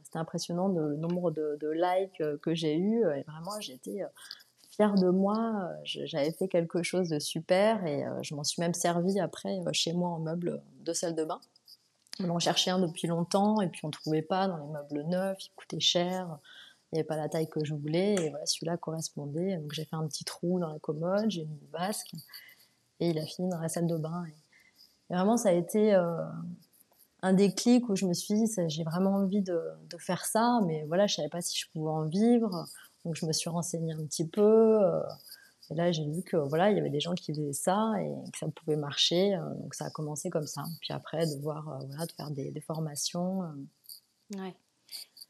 c'était 0.04 0.18
impressionnant 0.18 0.68
le 0.68 0.98
nombre 0.98 1.30
de, 1.30 1.70
likes 1.70 2.24
que 2.42 2.56
j'ai 2.56 2.76
eu. 2.76 3.02
Et 3.16 3.22
vraiment, 3.22 3.58
j'étais 3.62 4.02
fière 4.72 4.96
de 4.96 5.10
moi. 5.10 5.70
J'avais 5.84 6.32
fait 6.32 6.48
quelque 6.48 6.82
chose 6.82 7.08
de 7.08 7.20
super 7.20 7.86
et 7.86 8.04
je 8.22 8.36
m'en 8.36 8.44
suis 8.44 8.60
même 8.60 8.74
servi 8.74 9.18
après 9.22 9.60
chez 9.72 9.94
moi 9.94 10.10
en 10.10 10.20
meuble 10.20 10.62
de 10.82 10.92
salle 10.92 11.16
de 11.16 11.24
bain. 11.24 11.40
On 12.20 12.30
en 12.32 12.40
cherchait 12.40 12.72
un 12.72 12.80
depuis 12.80 13.08
longtemps 13.08 13.62
et 13.62 13.70
puis 13.70 13.82
on 13.84 13.92
trouvait 13.92 14.22
pas 14.24 14.50
dans 14.50 14.58
les 14.58 14.68
meubles 14.68 15.08
neufs, 15.08 15.38
ils 15.46 15.54
coûtaient 15.56 15.80
cher 15.80 16.38
il 16.94 16.98
n'y 16.98 17.00
avait 17.00 17.08
pas 17.08 17.18
la 17.18 17.28
taille 17.28 17.50
que 17.50 17.66
je 17.66 17.74
voulais. 17.74 18.14
Et 18.14 18.30
voilà, 18.30 18.46
celui-là 18.46 18.78
correspondait. 18.78 19.58
Donc 19.58 19.74
j'ai 19.74 19.84
fait 19.84 19.96
un 19.96 20.08
petit 20.08 20.24
trou 20.24 20.60
dans 20.60 20.72
la 20.72 20.78
commode, 20.78 21.26
j'ai 21.28 21.44
mis 21.44 21.58
une 21.60 21.72
vasque 21.72 22.12
et 23.00 23.10
il 23.10 23.18
a 23.18 23.26
fini 23.26 23.50
dans 23.50 23.60
la 23.60 23.68
salle 23.68 23.88
de 23.88 23.98
bain. 23.98 24.24
Et, 25.10 25.14
vraiment, 25.16 25.36
ça 25.36 25.50
a 25.50 25.54
été 25.54 25.96
euh, 25.96 26.24
un 27.24 27.34
déclic 27.34 27.90
où 27.90 27.96
je 27.96 28.06
me 28.06 28.14
suis 28.14 28.36
dit, 28.36 28.46
j'ai 28.68 28.84
vraiment 28.84 29.16
envie 29.16 29.42
de, 29.42 29.60
faire 29.98 30.24
ça, 30.24 30.60
mais 30.68 30.86
voilà, 30.86 31.08
je 31.08 31.16
savais 31.16 31.30
pas 31.30 31.42
si 31.42 31.58
je 31.58 31.66
pouvais 31.72 31.90
en 31.90 32.06
vivre. 32.06 32.68
Donc 33.06 33.16
je 33.16 33.26
me 33.26 33.34
suis 33.34 33.50
renseignée 33.50 33.94
un 33.94 34.06
petit 34.06 34.28
peu. 34.28 34.84
Euh, 34.84 35.02
et 35.72 35.76
là, 35.76 35.92
j'ai 35.92 36.06
vu 36.06 36.22
que 36.22 36.38
voilà, 36.38 36.70
il 36.70 36.78
y 36.78 36.80
avait 36.80 36.92
des 36.92 37.00
gens 37.00 37.16
qui 37.16 37.34
faisaient 37.34 37.54
ça 37.54 37.92
et 38.00 38.32
que 38.32 38.38
ça 38.38 38.48
pouvait 38.50 38.78
marcher. 38.78 39.34
Euh, 39.34 39.54
donc 39.56 39.74
ça 39.74 39.86
a 39.86 39.90
commencé 39.90 40.30
comme 40.30 40.46
ça. 40.46 40.64
Puis 40.80 40.94
après, 40.94 41.26
de 41.26 41.42
voir, 41.42 41.80
voilà, 41.88 42.06
de 42.06 42.12
faire 42.12 42.30
des, 42.30 42.52
des 42.52 42.62
formations. 42.62 43.42
Ouais. 44.36 44.56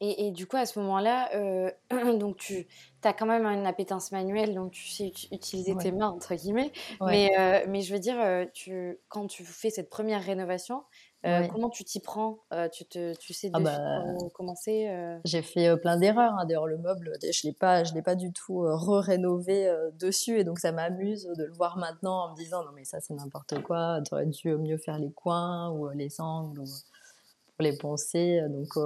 Et, 0.00 0.32
du 0.32 0.46
coup, 0.46 0.56
à 0.56 0.66
ce 0.66 0.78
moment-là, 0.80 1.30
euh, 1.34 1.70
donc 2.18 2.36
tu 2.36 2.66
as 3.04 3.12
quand 3.12 3.26
même 3.26 3.46
une 3.46 3.66
appétence 3.66 4.12
manuelle, 4.12 4.54
donc 4.54 4.72
tu 4.72 4.88
sais 4.88 5.12
utiliser 5.30 5.76
tes 5.76 5.92
mains, 5.92 6.08
entre 6.08 6.34
guillemets. 6.34 6.72
Mais, 7.00 7.30
euh, 7.38 7.64
mais 7.68 7.80
je 7.82 7.92
veux 7.92 8.00
dire, 8.00 8.18
euh, 8.18 8.44
tu, 8.52 8.98
quand 9.08 9.26
tu 9.26 9.44
fais 9.44 9.70
cette 9.70 9.90
première 9.90 10.22
rénovation, 10.22 10.82
comment 11.22 11.70
tu 11.70 11.84
t'y 11.84 12.00
prends 12.00 12.40
tu, 12.72 12.84
te, 12.84 13.14
tu 13.16 13.32
sais 13.32 13.50
ah 13.54 13.60
bah, 13.60 14.02
commencer 14.34 14.90
J'ai 15.24 15.42
fait 15.42 15.74
plein 15.78 15.96
d'erreurs. 15.96 16.34
Hein. 16.38 16.44
D'ailleurs, 16.44 16.66
le 16.66 16.76
meuble, 16.76 17.12
je 17.22 17.28
ne 17.28 17.50
l'ai 17.50 17.52
pas, 17.52 17.82
pas 18.04 18.14
du 18.14 18.32
tout 18.32 18.60
re-rénové 18.60 19.72
dessus. 19.98 20.38
Et 20.38 20.44
donc, 20.44 20.58
ça 20.58 20.72
m'amuse 20.72 21.24
de 21.38 21.44
le 21.44 21.52
voir 21.52 21.78
maintenant 21.78 22.24
en 22.24 22.32
me 22.32 22.36
disant 22.36 22.64
non, 22.64 22.72
mais 22.74 22.84
ça, 22.84 23.00
c'est 23.00 23.14
n'importe 23.14 23.62
quoi. 23.62 24.00
Tu 24.06 24.12
aurais 24.12 24.26
dû 24.26 24.54
mieux 24.56 24.76
faire 24.76 24.98
les 24.98 25.12
coins 25.12 25.70
ou 25.70 25.88
les 25.90 26.20
angles 26.20 26.64
pour 26.64 27.62
les 27.62 27.76
poncer. 27.78 28.42
Donc, 28.50 28.76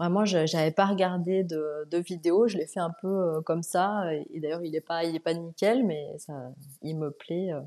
Vraiment, 0.00 0.24
je 0.24 0.38
n'avais 0.56 0.70
pas 0.70 0.86
regardé 0.86 1.44
de, 1.44 1.86
de 1.90 1.98
vidéo, 1.98 2.48
je 2.48 2.56
l'ai 2.56 2.66
fait 2.66 2.80
un 2.80 2.92
peu 3.02 3.06
euh, 3.06 3.42
comme 3.42 3.62
ça. 3.62 4.10
Et, 4.32 4.40
d'ailleurs, 4.40 4.64
il 4.64 4.70
n'est 4.70 4.80
pas, 4.80 5.04
il 5.04 5.14
est 5.14 5.20
pas 5.20 5.34
nickel, 5.34 5.84
mais 5.84 6.16
ça, 6.16 6.32
il 6.80 6.96
me 6.96 7.10
plaît. 7.10 7.52
Euh. 7.52 7.60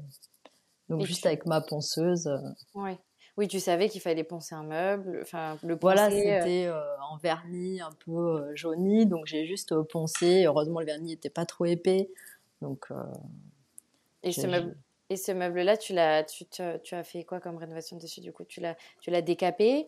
donc, 0.89 1.05
juste 1.05 1.27
avec 1.27 1.45
ma 1.45 1.61
ponceuse. 1.61 2.25
Euh. 2.25 2.39
Ouais. 2.73 2.97
Oui, 3.37 3.47
tu 3.47 3.59
savais 3.59 3.87
qu'il 3.87 4.01
fallait 4.01 4.23
poncer 4.23 4.55
un 4.55 4.63
meuble, 4.63 5.19
enfin 5.21 5.59
le 5.61 5.77
poncer. 5.77 5.95
Voilà, 5.95 6.09
c'était 6.09 6.71
en 7.07 7.17
vernis 7.17 7.81
un 7.81 7.91
peu 8.03 8.55
jauni, 8.55 9.05
donc 9.05 9.27
j'ai 9.27 9.45
juste 9.45 9.79
poncé. 9.91 10.45
Heureusement, 10.45 10.79
le 10.79 10.87
vernis 10.87 11.11
n'était 11.11 11.29
pas 11.29 11.45
trop 11.45 11.65
épais, 11.65 12.09
donc. 12.63 12.87
Et 14.23 14.31
ce 14.31 14.47
meuble, 14.47 14.75
et 15.11 15.17
ce 15.17 15.31
meuble-là, 15.31 15.77
tu 15.77 15.93
l'as, 15.93 16.23
tu, 16.23 16.45
tu, 16.47 16.95
as 16.95 17.03
fait 17.03 17.23
quoi 17.23 17.39
comme 17.39 17.57
rénovation 17.57 17.97
dessus 17.97 18.21
Du 18.21 18.31
coup, 18.31 18.43
tu 18.43 18.59
l'as, 18.59 18.75
tu 19.01 19.11
l'as 19.11 19.21
décapé? 19.21 19.87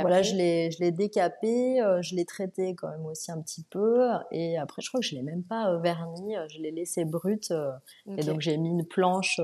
Voilà, 0.00 0.22
je 0.22 0.34
l'ai, 0.34 0.70
je 0.70 0.80
l'ai 0.80 0.90
décapé, 0.90 1.80
euh, 1.80 2.02
je 2.02 2.14
l'ai 2.14 2.24
traité 2.24 2.74
quand 2.74 2.88
même 2.88 3.06
aussi 3.06 3.30
un 3.30 3.40
petit 3.40 3.64
peu, 3.64 4.08
et 4.30 4.56
après 4.56 4.82
je 4.82 4.88
crois 4.88 5.00
que 5.00 5.06
je 5.06 5.14
l'ai 5.14 5.22
même 5.22 5.42
pas 5.42 5.70
euh, 5.70 5.78
verni, 5.78 6.36
euh, 6.36 6.46
je 6.48 6.58
l'ai 6.58 6.70
laissé 6.70 7.04
brut, 7.04 7.52
et 8.16 8.22
donc 8.22 8.40
j'ai 8.40 8.56
mis 8.56 8.70
une 8.70 8.84
planche 8.84 9.40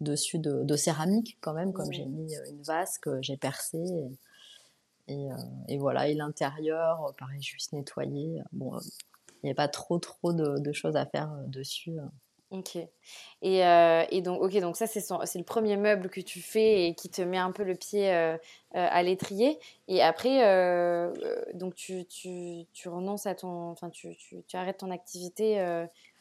dessus 0.00 0.38
de, 0.38 0.62
de, 0.62 0.76
céramique 0.76 1.38
quand 1.40 1.54
même, 1.54 1.72
comme 1.72 1.92
j'ai 1.92 2.06
mis 2.06 2.34
une 2.48 2.62
vasque, 2.62 3.08
j'ai 3.20 3.36
percé, 3.36 3.82
et, 5.08 5.28
et, 5.68 5.78
voilà, 5.78 6.08
et 6.08 6.14
l'intérieur, 6.14 7.14
pareil, 7.18 7.40
juste 7.40 7.72
nettoyé. 7.72 8.42
Bon, 8.52 8.72
il 9.42 9.46
n'y 9.46 9.50
a 9.52 9.54
pas 9.54 9.68
trop 9.68 9.98
trop 10.00 10.32
de, 10.32 10.58
de, 10.58 10.72
choses 10.72 10.96
à 10.96 11.06
faire 11.06 11.30
dessus. 11.46 11.96
Ok. 12.50 12.76
Et, 13.42 13.66
euh, 13.66 14.04
et, 14.10 14.22
donc, 14.22 14.40
ok, 14.40 14.56
donc 14.60 14.76
ça, 14.76 14.86
c'est, 14.86 15.00
c'est 15.00 15.38
le 15.38 15.44
premier 15.44 15.76
meuble 15.76 16.08
que 16.08 16.20
tu 16.20 16.40
fais 16.40 16.86
et 16.86 16.94
qui 16.94 17.08
te 17.08 17.20
met 17.20 17.38
un 17.38 17.50
peu 17.50 17.64
le 17.64 17.74
pied 17.74 18.12
euh, 18.12 18.34
euh, 18.34 18.36
à 18.72 19.02
l'étrier. 19.02 19.58
Et 19.88 20.00
après, 20.00 20.38
donc 21.54 21.74
tu, 21.74 22.04
tu, 22.06 22.64
tu, 22.72 22.88
renonces 22.88 23.26
à 23.26 23.34
ton. 23.34 23.70
Enfin, 23.70 23.90
tu, 23.90 24.14
tu, 24.16 24.44
tu 24.46 24.56
arrêtes 24.56 24.78
ton 24.78 24.92
activité. 24.92 25.58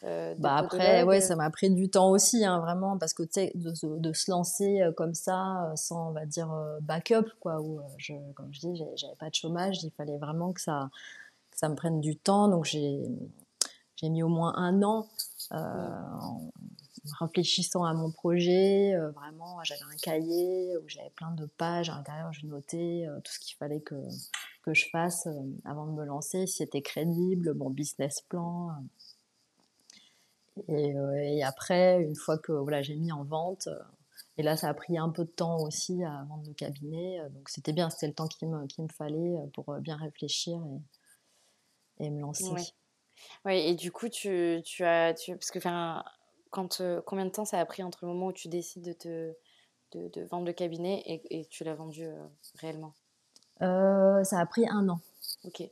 bah 0.02 0.56
après, 0.56 1.04
ouais, 1.04 1.22
ça 1.22 1.36
m'a 1.36 1.50
pris 1.52 1.70
du 1.70 1.90
temps 1.90 2.10
aussi, 2.10 2.44
hein, 2.44 2.60
vraiment, 2.60 2.98
parce 2.98 3.14
que 3.14 3.22
tu 3.22 3.30
sais, 3.34 3.52
de, 3.54 3.72
de, 3.98 4.14
se 4.14 4.32
lancer 4.32 4.82
comme 4.98 5.14
ça, 5.14 5.72
sans, 5.76 6.10
on 6.10 6.12
va 6.12 6.26
dire, 6.26 6.50
backup, 6.82 7.30
quoi, 7.40 7.62
où, 7.62 7.82
je, 7.98 8.14
comme 8.34 8.52
je 8.52 8.62
dis, 8.62 8.84
j'avais 8.96 9.16
pas 9.16 9.30
de 9.30 9.36
chômage, 9.36 9.84
il 9.84 9.92
fallait 9.92 10.18
vraiment 10.18 10.54
que 10.54 10.62
ça, 10.62 10.90
que 11.52 11.58
ça 11.60 11.70
me 11.70 11.76
prenne 11.76 12.02
du 12.02 12.16
temps. 12.16 12.48
Donc, 12.48 12.66
j'ai, 12.66 13.00
j'ai 13.96 14.10
mis 14.10 14.24
au 14.24 14.28
moins 14.28 14.56
un 14.56 14.82
an 14.82 15.08
en 15.52 16.52
réfléchissant 17.20 17.84
à 17.84 17.94
mon 17.94 18.12
projet. 18.12 18.94
Euh, 18.96 19.12
vraiment, 19.12 19.64
j'avais 19.64 19.82
un 19.82 19.98
cahier 20.02 20.78
où 20.78 20.88
j'avais 20.88 21.10
plein 21.12 21.32
de 21.32 21.46
pages 21.46 21.90
à 21.90 21.96
l'intérieur, 21.96 22.32
je 22.34 22.46
notais 22.46 23.06
euh, 23.08 23.20
tout 23.22 23.32
ce 23.32 23.40
qu'il 23.40 23.56
fallait 23.58 23.82
que, 23.82 23.96
que 24.64 24.74
je 24.74 24.88
fasse 24.90 25.28
avant 25.66 25.88
de 25.88 25.92
me 25.92 26.06
lancer, 26.06 26.48
si 26.48 26.58
c'était 26.58 26.82
crédible, 26.82 27.54
mon 27.54 27.70
business 27.70 28.22
plan. 28.22 28.72
Et, 30.70 30.96
et, 31.18 31.44
après, 31.44 32.02
une 32.02 32.16
fois 32.16 32.38
que 32.38 32.54
voilà, 32.54 32.82
j'ai 32.82 32.96
mis 32.96 33.12
en 33.12 33.26
vente, 33.26 33.68
et 34.38 34.44
là, 34.44 34.56
ça 34.56 34.70
a 34.70 34.74
pris 34.74 34.98
un 34.98 35.10
peu 35.10 35.26
de 35.26 35.30
temps 35.30 35.60
aussi 35.60 36.02
à 36.04 36.26
vendre 36.30 36.44
le 36.48 36.54
cabinet. 36.54 37.20
Donc, 37.32 37.50
c'était 37.50 37.74
bien, 37.74 37.90
c'était 37.90 38.08
le 38.08 38.14
temps 38.14 38.28
qu'il 38.28 38.48
me, 38.48 38.62
me, 38.62 38.88
fallait 38.88 39.36
pour 39.54 39.74
bien 39.80 39.98
réfléchir 39.98 40.62
et, 42.00 42.06
et 42.06 42.10
me 42.10 42.22
lancer. 42.22 42.74
Oui, 43.46 43.56
et 43.58 43.76
du 43.76 43.92
coup, 43.92 44.10
tu, 44.10 44.62
tu 44.66 44.84
as. 44.84 45.14
Tu, 45.14 45.34
parce 45.34 45.52
que, 45.52 45.60
enfin, 45.60 46.04
quand, 46.52 46.82
euh, 46.82 47.02
combien 47.06 47.26
de 47.26 47.32
temps 47.32 47.46
ça 47.46 47.60
a 47.60 47.66
pris 47.66 47.84
entre 47.84 48.00
le 48.06 48.12
moment 48.12 48.28
où 48.28 48.34
tu 48.34 48.48
décides 48.48 48.84
de, 48.86 48.94
te, 48.94 49.34
de, 49.94 50.08
de 50.10 50.22
vendre 50.26 50.46
le 50.46 50.54
cabinet 50.54 51.02
et, 51.06 51.40
et 51.40 51.46
tu 51.46 51.64
l'as 51.64 51.76
vendu 51.76 52.06
euh, 52.06 52.26
réellement? 52.56 52.94
Euh, 53.62 54.24
Ça 54.24 54.40
a 54.40 54.46
pris 54.46 54.68
un 54.68 54.90
an. 54.90 55.00
Ok 55.44 55.64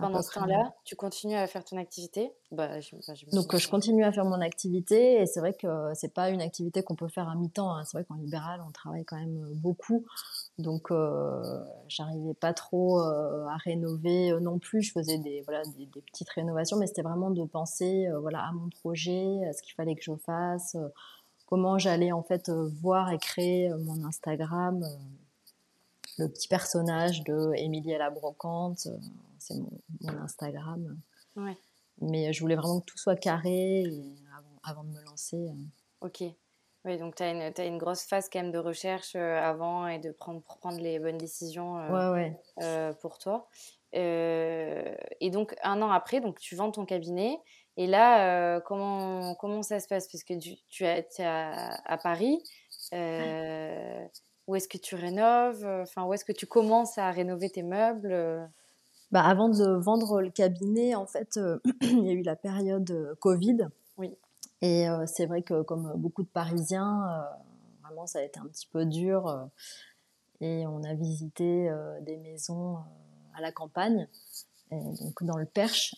pendant 0.00 0.22
ce 0.22 0.32
temps-là, 0.34 0.74
tu 0.84 0.96
continues 0.96 1.36
à 1.36 1.46
faire 1.46 1.64
ton 1.64 1.76
activité? 1.76 2.32
Bah, 2.52 2.80
je, 2.80 2.96
bah, 2.96 3.14
Donc, 3.32 3.56
je 3.56 3.68
continue 3.68 4.04
à 4.04 4.12
faire 4.12 4.24
mon 4.24 4.40
activité 4.40 5.20
et 5.20 5.26
c'est 5.26 5.40
vrai 5.40 5.54
que 5.54 5.92
c'est 5.94 6.12
pas 6.12 6.30
une 6.30 6.40
activité 6.40 6.82
qu'on 6.82 6.96
peut 6.96 7.08
faire 7.08 7.28
à 7.28 7.34
mi-temps. 7.34 7.74
Hein. 7.74 7.84
C'est 7.84 7.96
vrai 7.96 8.04
qu'en 8.04 8.16
libéral, 8.16 8.60
on 8.66 8.72
travaille 8.72 9.04
quand 9.04 9.18
même 9.18 9.48
beaucoup. 9.54 10.04
Donc, 10.58 10.90
euh, 10.90 11.42
j'arrivais 11.88 12.34
pas 12.34 12.52
trop 12.52 13.00
euh, 13.00 13.46
à 13.46 13.56
rénover 13.56 14.32
euh, 14.32 14.40
non 14.40 14.58
plus. 14.58 14.82
Je 14.82 14.92
faisais 14.92 15.18
des, 15.18 15.42
voilà, 15.42 15.62
des, 15.76 15.86
petites 15.86 16.30
rénovations, 16.30 16.76
mais 16.76 16.86
c'était 16.86 17.02
vraiment 17.02 17.30
de 17.30 17.44
penser 17.44 18.06
euh, 18.08 18.18
voilà, 18.20 18.46
à 18.46 18.52
mon 18.52 18.68
projet, 18.68 19.44
à 19.48 19.52
ce 19.52 19.62
qu'il 19.62 19.74
fallait 19.74 19.94
que 19.94 20.02
je 20.02 20.14
fasse, 20.16 20.76
comment 21.46 21.78
j'allais 21.78 22.12
en 22.12 22.22
fait 22.22 22.50
voir 22.50 23.10
et 23.10 23.18
créer 23.18 23.70
mon 23.70 24.04
Instagram 24.04 24.84
le 26.20 26.28
petit 26.28 26.48
personnage 26.48 27.24
de 27.24 27.52
Émilie 27.56 27.94
à 27.94 27.98
la 27.98 28.10
brocante 28.10 28.88
c'est 29.40 29.54
mon, 29.54 29.70
Instagram. 30.22 30.98
Mais 32.00 32.32
je 32.32 32.40
voulais 32.40 32.54
vraiment 32.54 32.80
que 32.80 32.86
tout 32.86 32.98
soit 32.98 33.16
carré 33.16 33.84
avant, 34.62 34.84
de 34.84 34.90
me 34.90 35.02
lancer. 35.04 35.36
Euh. 35.36 36.06
Ok. 36.06 36.22
Oui, 36.84 36.98
donc 36.98 37.14
tu 37.14 37.22
as 37.22 37.30
une, 37.30 37.42
as 37.42 37.64
une 37.64 37.76
grosse 37.76 38.04
phase 38.04 38.30
quand 38.32 38.40
même 38.40 38.52
de 38.52 38.58
recherche 38.58 39.14
euh, 39.14 39.38
avant 39.38 39.86
et 39.86 39.98
de 39.98 40.12
prendre, 40.12 40.40
prendre 40.40 40.80
les 40.80 40.98
bonnes 40.98 41.18
décisions 41.18 41.78
euh, 41.78 42.92
pour 42.94 43.18
toi. 43.18 43.48
et 43.92 45.30
donc, 45.30 45.54
un 45.62 45.82
an 45.82 45.90
après, 45.90 46.20
donc, 46.20 46.38
tu 46.38 46.54
vends 46.56 46.70
ton 46.70 46.86
cabinet. 46.86 47.38
Et 47.76 47.86
là, 47.86 48.60
comment, 48.62 49.34
comment 49.34 49.62
ça 49.62 49.80
se 49.80 49.88
passe? 49.88 50.08
Parce 50.08 50.24
que 50.24 50.38
tu, 50.38 50.56
tu 50.68 50.84
es 50.84 51.06
à, 51.20 51.80
à, 51.84 51.98
Paris. 51.98 52.42
Où 54.50 54.56
est-ce 54.56 54.66
que 54.66 54.78
tu 54.78 54.96
rénoves 54.96 55.64
Enfin, 55.64 56.04
où 56.06 56.12
est-ce 56.12 56.24
que 56.24 56.32
tu 56.32 56.44
commences 56.44 56.98
à 56.98 57.12
rénover 57.12 57.50
tes 57.50 57.62
meubles 57.62 58.50
bah, 59.12 59.22
avant 59.22 59.48
de 59.48 59.64
vendre 59.64 60.20
le 60.20 60.30
cabinet, 60.30 60.96
en 60.96 61.06
fait, 61.06 61.36
euh, 61.36 61.58
il 61.82 62.04
y 62.04 62.10
a 62.10 62.12
eu 62.12 62.22
la 62.22 62.34
période 62.34 62.90
euh, 62.90 63.14
Covid. 63.20 63.68
Oui. 63.96 64.16
Et 64.60 64.88
euh, 64.88 65.04
c'est 65.06 65.26
vrai 65.26 65.42
que 65.42 65.62
comme 65.62 65.92
beaucoup 65.96 66.24
de 66.24 66.28
Parisiens, 66.28 67.24
vraiment, 67.84 68.08
ça 68.08 68.18
a 68.18 68.22
été 68.22 68.40
un 68.40 68.46
petit 68.46 68.66
peu 68.66 68.84
dur. 68.84 69.48
et 70.40 70.66
on 70.66 70.82
a 70.82 70.94
visité 70.94 71.72
des 72.02 72.16
maisons 72.16 72.78
à 73.34 73.40
la 73.40 73.52
campagne, 73.52 74.08
donc 74.72 75.22
dans 75.22 75.36
le 75.36 75.46
Perche. 75.46 75.94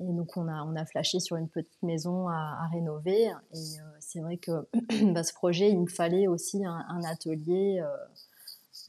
Et 0.00 0.12
donc 0.12 0.36
on 0.36 0.46
a, 0.48 0.62
on 0.62 0.76
a 0.76 0.84
flashé 0.86 1.18
sur 1.18 1.36
une 1.36 1.48
petite 1.48 1.82
maison 1.82 2.28
à, 2.28 2.68
rénover. 2.72 3.32
Et 3.52 3.64
c'est 4.00 4.20
vrai 4.20 4.36
que 4.36 4.68
bah, 5.12 5.24
ce 5.24 5.32
projet, 5.32 5.70
il 5.70 5.80
me 5.80 5.88
fallait 5.88 6.28
aussi 6.28 6.64
un, 6.64 6.84
un 6.88 7.02
atelier 7.04 7.82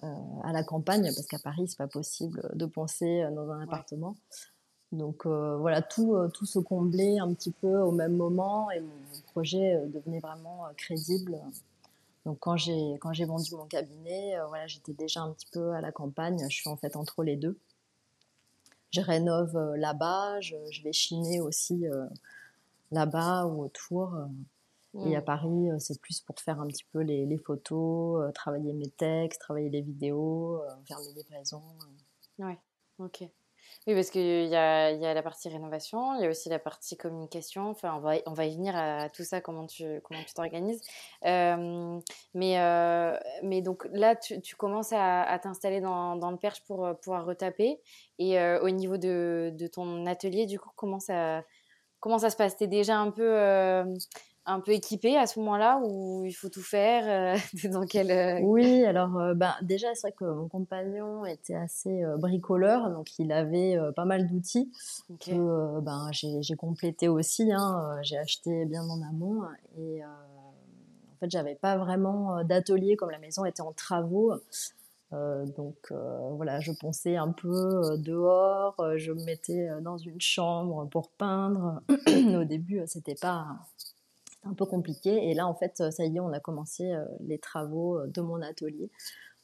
euh, 0.04 0.08
à 0.44 0.54
la 0.54 0.64
campagne, 0.64 1.04
parce 1.04 1.28
qu'à 1.28 1.40
Paris, 1.40 1.68
c'est 1.68 1.78
pas 1.78 1.88
possible 1.88 2.50
de 2.54 2.66
penser 2.66 3.22
euh, 3.22 3.32
dans 3.32 3.50
un 3.50 3.60
appartement. 3.62 4.16
Donc 4.94 5.26
euh, 5.26 5.58
voilà, 5.58 5.82
tout, 5.82 6.16
tout 6.34 6.46
se 6.46 6.58
comblait 6.58 7.20
un 7.20 7.34
petit 7.34 7.52
peu 7.52 7.80
au 7.80 7.92
même 7.92 8.16
moment 8.16 8.72
et 8.72 8.80
mon 8.80 9.22
projet 9.32 9.78
devenait 9.88 10.20
vraiment 10.20 10.64
crédible. 10.78 11.38
Donc 12.26 12.40
quand 12.40 12.56
j'ai 12.56 12.98
quand 13.02 13.12
j'ai 13.12 13.26
vendu 13.26 13.54
mon 13.56 13.66
cabinet, 13.66 14.36
voilà, 14.48 14.68
j'étais 14.68 14.94
déjà 14.94 15.22
un 15.22 15.32
petit 15.32 15.48
peu 15.52 15.74
à 15.74 15.82
la 15.82 15.92
campagne. 15.92 16.40
Je 16.50 16.56
suis 16.56 16.70
en 16.70 16.78
fait 16.78 16.96
entre 16.96 17.24
les 17.24 17.36
deux. 17.36 17.60
Je 18.92 19.02
rénove 19.02 19.56
là-bas, 19.76 20.40
je, 20.42 20.56
je, 20.72 20.84
vais 20.84 20.94
chiner 20.94 21.42
aussi 21.42 21.86
là-bas 22.92 23.46
ou 23.46 23.64
autour. 23.64 24.16
Et 25.06 25.16
à 25.16 25.22
mmh. 25.22 25.26
Paris, 25.26 25.70
euh, 25.70 25.78
c'est 25.78 26.02
plus 26.02 26.20
pour 26.22 26.40
faire 26.40 26.60
un 26.60 26.68
petit 26.68 26.84
peu 26.92 27.02
les, 27.02 27.26
les 27.26 27.38
photos, 27.38 28.24
euh, 28.24 28.32
travailler 28.32 28.74
mes 28.74 28.90
textes, 28.90 29.40
travailler 29.40 29.70
les 29.70 29.82
vidéos, 29.82 30.64
euh, 30.64 30.70
faire 30.88 30.98
mes 31.00 31.14
livraisons. 31.14 31.62
Ouais, 32.40 32.58
ok. 32.98 33.24
Oui, 33.88 33.96
parce 33.96 34.10
qu'il 34.10 34.48
y 34.48 34.56
a, 34.56 34.92
y 34.92 35.06
a 35.06 35.14
la 35.14 35.24
partie 35.24 35.50
rénovation, 35.50 36.16
il 36.16 36.24
y 36.24 36.26
a 36.26 36.30
aussi 36.30 36.50
la 36.50 36.60
partie 36.60 36.98
communication. 36.98 37.70
Enfin, 37.70 37.96
on 37.96 38.00
va, 38.00 38.16
on 38.26 38.34
va 38.34 38.46
y 38.46 38.56
venir 38.56 38.76
à 38.76 39.10
tout 39.10 39.24
ça, 39.24 39.42
comment 39.42 39.66
tu 39.66 40.02
comment 40.04 40.22
tu 40.26 40.34
t'organises. 40.34 40.82
mais, 41.24 42.00
mais 43.44 43.62
donc 43.62 43.88
là, 43.92 44.16
tu, 44.16 44.56
commences 44.56 44.94
à, 44.94 45.40
t'installer 45.42 45.82
dans, 45.82 46.16
dans, 46.16 46.32
le 46.32 46.38
Perche 46.38 46.64
pour 46.66 46.90
pouvoir 47.02 47.26
retaper. 47.26 47.80
Et 48.20 48.40
au 48.62 48.70
niveau 48.70 48.98
de, 48.98 49.52
de, 49.54 49.68
ton 49.68 50.06
atelier, 50.06 50.46
du 50.46 50.60
coup, 50.60 50.70
comment 50.76 51.00
ça, 51.00 51.44
comment 52.00 52.20
ça 52.20 52.30
se 52.30 52.38
passe? 52.38 52.58
Tu 52.58 52.66
es 52.66 52.68
déjà 52.68 52.98
un 52.98 53.12
peu 53.12 53.86
un 54.46 54.60
peu 54.62 54.72
équipé 54.72 55.18
à 55.18 55.28
ce 55.28 55.40
moment-là 55.40 55.80
où 55.84 56.26
il 56.26 56.34
faut 56.34 56.50
tout 56.50 56.62
faire 56.62 57.04
euh, 57.36 57.40
dans 57.70 57.86
quel, 57.86 58.12
euh, 58.12 58.40
Oui, 58.42 58.84
alors 58.84 59.18
euh, 59.18 59.34
ben, 59.34 59.54
déjà, 59.62 59.94
c'est 59.94 60.08
vrai 60.08 60.12
que 60.12 60.26
mon 60.26 60.48
compagnon 60.48 61.26
était 61.26 61.56
assez 61.56 62.04
bricoleur, 62.18 62.90
donc 62.90 63.18
il 63.20 63.32
avait 63.32 63.78
pas 63.96 64.06
mal 64.06 64.28
d'outils 64.28 64.72
que 65.20 65.80
ben, 65.82 66.10
j'ai 66.12 66.56
complété 66.56 67.08
aussi. 67.08 67.52
Hein, 67.52 67.98
j'ai 68.02 68.18
acheté 68.18 68.66
bien 68.66 68.84
en 68.84 69.02
amont 69.02 69.44
et 69.78 70.04
en 70.04 71.20
fait, 71.20 71.30
j'avais 71.30 71.56
pas 71.56 71.78
vraiment 71.78 72.44
d'atelier 72.44 72.96
comme 72.96 73.12
la 73.12 73.20
maison 73.20 73.46
était 73.46 73.62
en 73.62 73.74
travaux. 73.74 74.34
donc 75.12 75.92
voilà, 75.92 76.60
je 76.60 76.72
pensais 76.72 77.18
un 77.18 77.32
peu 77.32 77.98
dehors, 77.98 78.76
je 78.98 79.12
me 79.12 79.24
mettais 79.26 79.70
dans 79.82 79.98
une 79.98 80.22
chambre 80.22 80.88
pour 80.90 81.10
peindre. 81.10 81.82
Au 82.08 82.44
début, 82.44 82.82
c'était 82.86 83.16
pas 83.20 83.46
un 84.44 84.54
peu 84.54 84.66
compliqué. 84.66 85.30
Et 85.30 85.34
là, 85.34 85.48
en 85.48 85.54
fait, 85.54 85.92
ça 85.92 86.06
y 86.06 86.18
est, 86.18 86.20
on 86.20 86.32
a 86.32 86.40
commencé 86.40 86.92
euh, 86.92 87.06
les 87.22 87.40
travaux 87.40 87.98
euh, 87.98 88.08
de 88.08 88.22
mon 88.22 88.42
atelier. 88.42 88.90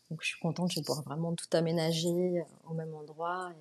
Donc, 0.10 0.22
je 0.22 0.28
suis 0.28 0.40
contente, 0.40 0.72
je 0.72 0.80
vais 0.80 0.86
pouvoir 0.86 1.04
vraiment 1.04 1.34
tout 1.34 1.48
aménager 1.54 2.40
euh, 2.40 2.70
au 2.70 2.74
même 2.74 2.94
endroit 2.94 3.52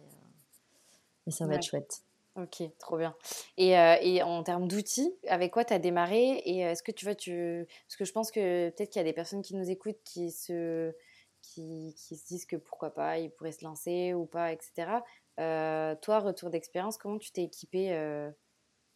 et, 1.26 1.31
ça 1.31 1.47
va 1.47 1.55
être 1.55 1.64
chouette. 1.64 2.03
Ok, 2.37 2.62
trop 2.79 2.99
bien. 2.99 3.17
Et, 3.57 3.71
et 3.71 4.23
en 4.23 4.43
termes 4.43 4.69
d'outils, 4.69 5.14
avec 5.26 5.53
quoi 5.53 5.64
tu 5.64 5.73
as 5.73 5.79
démarré? 5.79 6.43
Et 6.45 6.59
est-ce 6.59 6.83
que 6.83 6.93
tu 6.93 7.07
vois, 7.07 7.14
tu... 7.14 7.67
parce 7.87 7.97
que 7.97 8.05
je 8.05 8.12
pense 8.12 8.31
que 8.31 8.69
peut-être 8.69 8.91
qu'il 8.91 9.00
y 9.00 9.05
a 9.05 9.05
des 9.05 9.14
personnes 9.14 9.41
qui 9.41 9.55
nous 9.55 9.71
écoutent 9.71 10.03
qui 10.05 10.31
se 10.31 10.93
qui, 11.41 11.95
qui, 11.97 12.17
se 12.17 12.26
disent 12.26 12.45
que 12.45 12.57
pourquoi 12.57 12.93
pas, 12.93 13.19
ils 13.19 13.31
pourraient 13.31 13.53
se 13.53 13.64
lancer 13.64 14.12
ou 14.12 14.26
pas, 14.26 14.53
etc. 14.53 15.00
toi, 15.38 16.19
retour 16.19 16.50
d'expérience, 16.50 16.99
comment 16.99 17.19
tu 17.19 17.31
t'es 17.31 17.45
équipé 17.45 17.97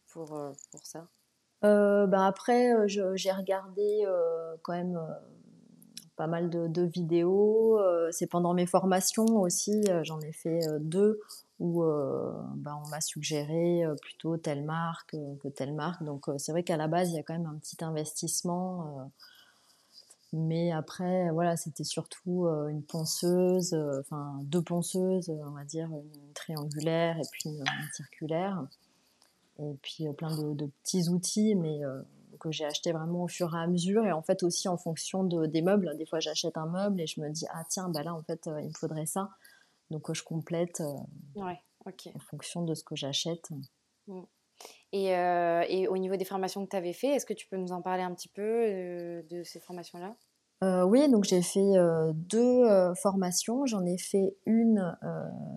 pour, 0.09 0.27
pour 0.71 0.85
ça? 0.85 1.07
Ben 1.61 2.21
Après, 2.25 2.87
j'ai 2.87 3.31
regardé 3.31 4.05
quand 4.63 4.73
même 4.73 4.99
pas 6.15 6.27
mal 6.27 6.49
de, 6.49 6.83
vidéos. 6.83 7.79
c'est 8.11 8.27
pendant 8.27 8.53
mes 8.53 8.65
formations 8.65 9.25
aussi, 9.25 9.83
j'en 10.03 10.19
ai 10.21 10.33
fait 10.33 10.59
deux 10.79 11.19
où 11.59 11.81
ben, 11.81 12.81
on 12.85 12.89
m'a 12.89 13.01
suggéré 13.01 13.83
plutôt 14.01 14.37
telle 14.37 14.63
marque 14.63 15.15
que 15.41 15.47
telle 15.49 15.73
marque. 15.73 16.03
Donc 16.03 16.29
c'est 16.37 16.51
vrai 16.51 16.63
qu'à 16.63 16.77
la 16.77 16.87
base, 16.87 17.09
il 17.09 17.15
y 17.15 17.19
a 17.19 17.23
quand 17.23 17.33
même 17.33 17.47
un 17.47 17.57
petit 17.57 17.83
investissement. 17.83 19.11
mais 20.33 20.71
après, 20.71 21.29
voilà, 21.31 21.57
c'était 21.57 21.83
surtout 21.83 22.47
une 22.69 22.83
ponceuse, 22.83 23.73
enfin 23.99 24.39
deux 24.43 24.61
ponceuses, 24.61 25.29
on 25.29 25.51
va 25.51 25.63
dire, 25.63 25.87
une 25.87 26.33
triangulaire 26.33 27.17
et 27.17 27.27
puis 27.31 27.49
une, 27.49 27.65
circulaire. 27.93 28.65
Et 29.61 29.77
puis 29.81 30.05
plein 30.17 30.35
de, 30.53 30.65
petits 30.83 31.09
outils, 31.09 31.55
mais 31.55 31.79
que 32.39 32.51
j'ai 32.51 32.65
acheté 32.65 32.91
vraiment 32.91 33.23
au 33.23 33.27
fur 33.27 33.53
et 33.53 33.59
à 33.59 33.67
mesure 33.67 34.05
et 34.05 34.13
en 34.13 34.21
fait 34.21 34.43
aussi 34.43 34.69
en 34.69 34.77
fonction 34.77 35.23
de, 35.23 35.45
des 35.45 35.61
meubles. 35.61 35.95
Des 35.97 36.05
fois, 36.05 36.19
j'achète 36.19 36.57
un 36.57 36.67
meuble 36.67 37.01
et 37.01 37.07
je 37.07 37.19
me 37.19 37.29
dis 37.29 37.45
ah 37.49 37.63
tiens 37.69 37.89
bah 37.89 38.03
là 38.03 38.13
en 38.13 38.23
fait 38.23 38.49
il 38.61 38.69
me 38.69 38.73
faudrait 38.73 39.05
ça. 39.05 39.29
Donc 39.89 40.13
je 40.13 40.23
complète 40.23 40.81
ouais, 41.35 41.59
en 41.85 42.19
fonction 42.19 42.63
de 42.63 42.73
ce 42.73 42.83
que 42.83 42.95
j'achète. 42.95 43.49
Mmh. 44.07 44.21
Et, 44.91 45.15
euh, 45.15 45.63
et, 45.67 45.87
au 45.87 45.97
niveau 45.97 46.15
des 46.15 46.25
formations 46.25 46.65
que 46.65 46.71
tu 46.71 46.75
avais 46.75 46.93
fait, 46.93 47.09
est-ce 47.09 47.25
que 47.25 47.33
tu 47.33 47.47
peux 47.47 47.57
nous 47.57 47.71
en 47.71 47.81
parler 47.81 48.03
un 48.03 48.13
petit 48.13 48.29
peu 48.29 48.41
euh, 48.41 49.21
de 49.29 49.43
ces 49.43 49.59
formations-là? 49.59 50.15
Euh, 50.63 50.83
Oui, 50.83 51.09
donc 51.09 51.23
j'ai 51.23 51.41
fait 51.41 51.73
deux 52.13 52.93
formations. 52.95 53.65
J'en 53.65 53.85
ai 53.85 53.97
fait 53.97 54.35
une, 54.45 54.97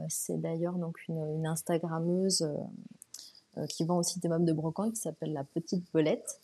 c'est 0.09 0.40
d'ailleurs 0.40 0.75
donc 0.75 0.97
une, 1.09 1.25
une 1.35 1.47
Instagrammeuse 1.47 2.49
qui 3.68 3.85
vend 3.85 3.99
aussi 3.99 4.18
des 4.21 4.28
meubles 4.28 4.44
de 4.44 4.52
brocante 4.52 4.94
qui 4.94 5.00
s'appelle 5.00 5.32
La 5.32 5.44
Petite 5.44 5.85
Belette. 5.92 6.38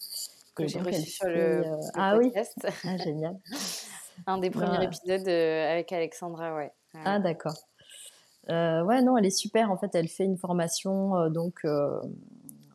Que 0.55 0.67
j'ai 0.67 0.81
reçu 0.81 1.03
sur 1.03 1.27
le, 1.27 1.65
ah, 1.95 2.17
podcast. 2.17 2.57
Oui. 2.65 2.71
Ah, 2.85 2.97
génial. 2.97 3.39
un 4.27 4.39
des 4.39 4.51
premiers 4.51 4.85
épisodes 4.85 5.29
avec 5.29 5.93
Alexandra, 5.93 6.55
ouais. 6.57 6.73
Ah 7.05 7.19
d'accord. 7.19 7.55
Euh, 8.51 8.83
ouais, 8.83 9.03
non, 9.03 9.17
elle 9.17 9.27
est 9.27 9.31
super. 9.31 9.71
En 9.71 9.77
fait, 9.77 9.95
elle 9.95 10.09
fait 10.09 10.25
une 10.25 10.39
formation 10.39 11.17
euh, 11.17 11.29
donc 11.29 11.61
euh, 11.65 12.01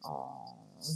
en 0.04 0.30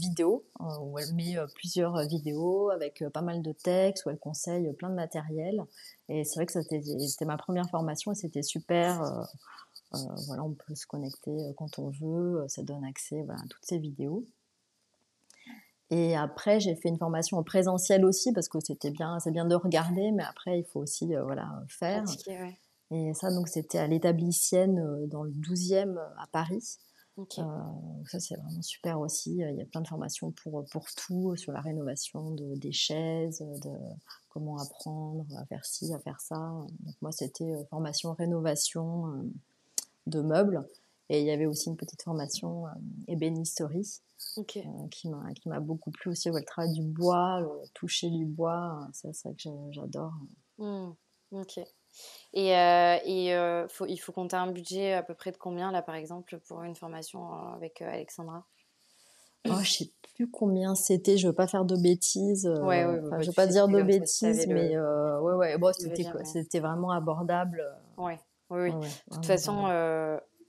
vidéo 0.01 0.43
où 0.59 0.99
elle 0.99 1.13
met 1.13 1.37
plusieurs 1.55 2.05
vidéos 2.07 2.69
avec 2.71 3.05
pas 3.13 3.21
mal 3.21 3.41
de 3.41 3.53
textes 3.53 4.05
où 4.05 4.09
elle 4.09 4.17
conseille 4.17 4.71
plein 4.73 4.89
de 4.89 4.95
matériel. 4.95 5.63
Et 6.09 6.25
c'est 6.25 6.35
vrai 6.35 6.45
que 6.45 6.51
c'était 6.51 7.25
ma 7.25 7.37
première 7.37 7.69
formation 7.69 8.11
et 8.11 8.15
c'était 8.15 8.43
super. 8.43 9.01
Voilà, 9.91 10.43
on 10.43 10.53
peut 10.53 10.75
se 10.75 10.85
connecter 10.85 11.35
quand 11.57 11.79
on 11.79 11.89
veut. 11.89 12.45
Ça 12.47 12.63
donne 12.63 12.83
accès 12.83 13.25
à 13.29 13.47
toutes 13.49 13.65
ces 13.65 13.79
vidéos. 13.79 14.25
Et 15.89 16.17
après, 16.17 16.59
j'ai 16.59 16.75
fait 16.75 16.89
une 16.89 16.97
formation 16.97 17.37
en 17.37 17.43
présentiel 17.43 18.03
aussi 18.03 18.33
parce 18.33 18.49
que 18.49 18.59
c'était 18.59 18.91
bien, 18.91 19.19
c'est 19.19 19.31
bien 19.31 19.45
de 19.45 19.55
regarder, 19.55 20.11
mais 20.11 20.23
après, 20.23 20.59
il 20.59 20.65
faut 20.65 20.81
aussi 20.81 21.13
voilà 21.25 21.63
faire. 21.69 22.03
Et 22.91 23.13
ça, 23.13 23.31
donc, 23.31 23.47
c'était 23.47 23.79
à 23.79 23.87
l'établicienne 23.87 24.79
euh, 24.79 25.07
dans 25.07 25.23
le 25.23 25.31
12e 25.31 25.97
euh, 25.97 26.05
à 26.17 26.27
Paris. 26.27 26.77
Euh, 27.19 27.23
ça, 28.05 28.19
c'est 28.19 28.35
vraiment 28.35 28.61
super 28.61 28.99
aussi. 28.99 29.37
Il 29.37 29.57
y 29.57 29.61
a 29.61 29.65
plein 29.65 29.81
de 29.81 29.87
formations 29.87 30.31
pour, 30.31 30.63
pour 30.71 30.85
tout, 30.95 31.35
sur 31.35 31.51
la 31.51 31.61
rénovation 31.61 32.31
de, 32.31 32.55
des 32.55 32.71
chaises, 32.71 33.39
de 33.39 33.71
comment 34.29 34.57
apprendre 34.57 35.25
à 35.35 35.45
faire 35.47 35.65
ci, 35.65 35.91
à 35.93 35.99
faire 35.99 36.21
ça. 36.21 36.37
Donc, 36.79 36.95
moi, 37.01 37.11
c'était 37.11 37.51
formation 37.71 38.13
rénovation 38.13 39.25
de 40.07 40.21
meubles. 40.21 40.67
Et 41.09 41.21
il 41.21 41.25
y 41.25 41.31
avait 41.31 41.45
aussi 41.45 41.69
une 41.69 41.77
petite 41.77 42.01
formation 42.01 42.65
ébénisterie 43.07 44.01
qui 44.45 45.09
m'a 45.49 45.59
beaucoup 45.59 45.91
plu 45.91 46.11
aussi. 46.11 46.29
le 46.29 46.43
travail 46.43 46.73
du 46.73 46.83
bois, 46.83 47.41
toucher 47.73 48.09
du 48.09 48.25
bois, 48.25 48.87
c'est 48.93 49.07
vrai 49.23 49.33
que 49.35 49.49
j'adore. 49.71 50.13
Mmh. 50.57 50.89
Ok. 51.31 51.59
Et, 52.33 52.55
euh, 52.55 52.97
et 53.05 53.35
euh, 53.35 53.67
faut, 53.67 53.85
il 53.85 53.97
faut 53.97 54.11
compter 54.11 54.35
un 54.35 54.51
budget 54.51 54.93
à 54.93 55.03
peu 55.03 55.13
près 55.13 55.31
de 55.31 55.37
combien, 55.37 55.71
là, 55.71 55.81
par 55.81 55.95
exemple, 55.95 56.39
pour 56.47 56.61
une 56.63 56.75
formation 56.75 57.33
euh, 57.33 57.55
avec 57.55 57.81
Alexandra? 57.81 58.45
Oh, 59.49 59.59
Je 59.61 59.71
sais 59.71 59.91
plus 60.15 60.29
combien 60.29 60.75
c'était, 60.75 61.17
je 61.17 61.27
veux 61.27 61.33
pas 61.33 61.47
faire 61.47 61.65
de 61.65 61.77
bêtises. 61.77 62.47
Ouais, 62.47 62.85
ouais, 62.85 62.99
bah, 63.01 63.21
je 63.21 63.27
veux 63.27 63.33
pas 63.33 63.47
dire 63.47 63.67
de 63.67 63.81
bêtises, 63.81 64.45
mais 64.47 64.77
ouais, 64.77 65.33
ouais, 65.33 65.57
bon, 65.57 65.71
c'était 66.23 66.59
vraiment 66.59 66.91
abordable. 66.91 67.63
Ouais, 67.97 68.19
oui, 68.49 68.69
oui. 68.69 68.87
de 69.09 69.15
toute 69.15 69.25
façon, 69.25 69.65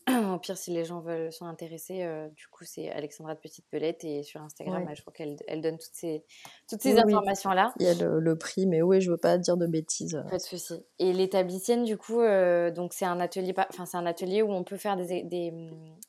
au 0.35 0.39
pire, 0.39 0.57
si 0.57 0.71
les 0.71 0.85
gens 0.85 1.01
veulent 1.01 1.33
sont 1.33 1.47
intéressés, 1.47 2.03
euh, 2.03 2.29
du 2.29 2.47
coup, 2.49 2.65
c'est 2.65 2.91
Alexandra 2.91 3.35
de 3.35 3.41
Petite 3.41 3.67
Pelette 3.71 4.05
et 4.05 4.23
sur 4.23 4.41
Instagram, 4.41 4.87
je 4.95 5.01
crois 5.01 5.13
qu'elle 5.13 5.37
elle 5.47 5.61
donne 5.61 5.79
toutes 5.79 5.95
ces, 5.95 6.25
toutes 6.69 6.81
ces 6.81 6.99
informations-là. 6.99 7.73
Il 7.79 7.87
y 7.87 7.89
a 7.89 7.95
le, 7.95 8.39
prix, 8.39 8.67
mais 8.67 8.83
oui, 8.83 9.01
je 9.01 9.11
veux 9.11 9.17
pas 9.17 9.39
dire 9.39 9.57
de 9.57 9.67
bêtises. 9.67 10.23
Pas 10.31 10.37
de 10.37 10.43
souci. 10.43 10.75
Et 10.99 11.13
l'établicienne, 11.13 11.85
du 11.85 11.97
coup, 11.97 12.21
euh, 12.21 12.71
donc 12.71 12.93
c'est 12.93 13.05
un 13.05 13.21
atelier, 13.21 13.55
enfin 13.71 13.87
c'est 13.87 13.97
un 13.97 14.07
atelier 14.07 14.43
où 14.43 14.51
on 14.53 14.65
peut 14.65 14.77
faire 14.77 14.97
des, 14.97 15.23
des, 15.25 15.53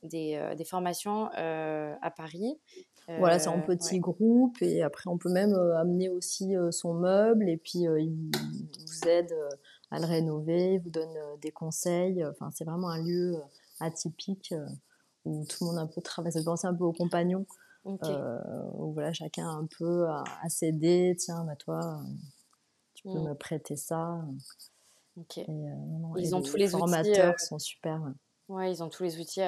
des, 0.04 0.36
euh, 0.36 0.56
des 0.56 0.66
formations 0.66 1.30
à 1.36 2.12
Paris. 2.16 2.60
voilà, 3.18 3.40
c'est 3.40 3.50
en 3.50 3.62
petit 3.62 4.00
groupe 4.00 4.62
et 4.62 4.82
après 4.84 5.10
on 5.10 5.18
peut 5.18 5.32
même 5.32 5.54
amener 5.78 6.10
aussi 6.10 6.54
son 6.72 6.94
meuble 6.94 7.50
et 7.50 7.58
puis 7.58 7.80
il 7.80 8.32
vous 8.88 9.10
aide 9.10 9.34
à 9.92 10.00
le 10.00 10.06
rénover, 10.06 10.76
il 10.76 10.82
vous 10.82 10.90
donne 10.90 11.18
des 11.42 11.52
conseils. 11.52 12.24
Enfin, 12.26 12.50
c'est 12.54 12.64
vraiment 12.64 12.90
un 12.90 13.02
lieu 13.02 13.42
atypique 13.80 14.52
euh, 14.52 14.68
où 15.26 15.46
tout 15.46 15.58
le 15.62 15.68
monde 15.68 15.80
un 15.80 15.88
peu 15.88 16.02
travaille. 16.02 16.32
Ça 16.32 16.44
penser 16.44 16.68
un 16.68 16.74
peu 16.74 16.84
aux 16.84 16.94
compagnons. 16.94 17.46
Euh, 17.86 18.40
où 18.74 18.94
voilà, 18.94 19.14
chacun 19.14 19.50
un 19.50 19.68
peu 19.78 20.08
à, 20.08 20.50
s'aider. 20.50 21.16
Tiens, 21.18 21.44
bah 21.46 21.56
toi, 21.56 22.02
tu 22.94 23.04
peux 23.04 23.20
mm. 23.20 23.30
me 23.30 23.34
prêter 23.34 23.76
ça. 23.76 24.22
Ils 26.18 26.36
ont 26.36 26.42
tous 26.42 26.56
les 26.56 26.68
formateurs 26.68 27.34
outils, 27.34 27.44
euh, 27.44 27.48
sont 27.48 27.60
super. 27.60 28.02
Ouais, 28.48 28.72
ils 28.72 28.84
ont 28.84 28.90
tous 28.90 29.04
les 29.04 29.20
outils. 29.20 29.42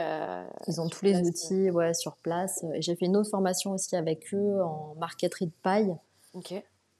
ils 0.68 0.82
ont 0.82 0.90
tous 0.90 1.06
les 1.06 1.20
outils 1.20 1.70
ouais, 1.70 1.94
sur 1.94 2.16
place. 2.18 2.64
Et 2.74 2.82
j'ai 2.82 2.96
fait 2.96 3.06
une 3.06 3.18
autre 3.18 3.30
formation 3.30 3.74
aussi 3.74 3.96
avec 3.96 4.34
eux 4.34 4.62
en 4.64 4.96
marqueterie 4.96 5.48
de 5.48 5.54
paille. 5.62 5.96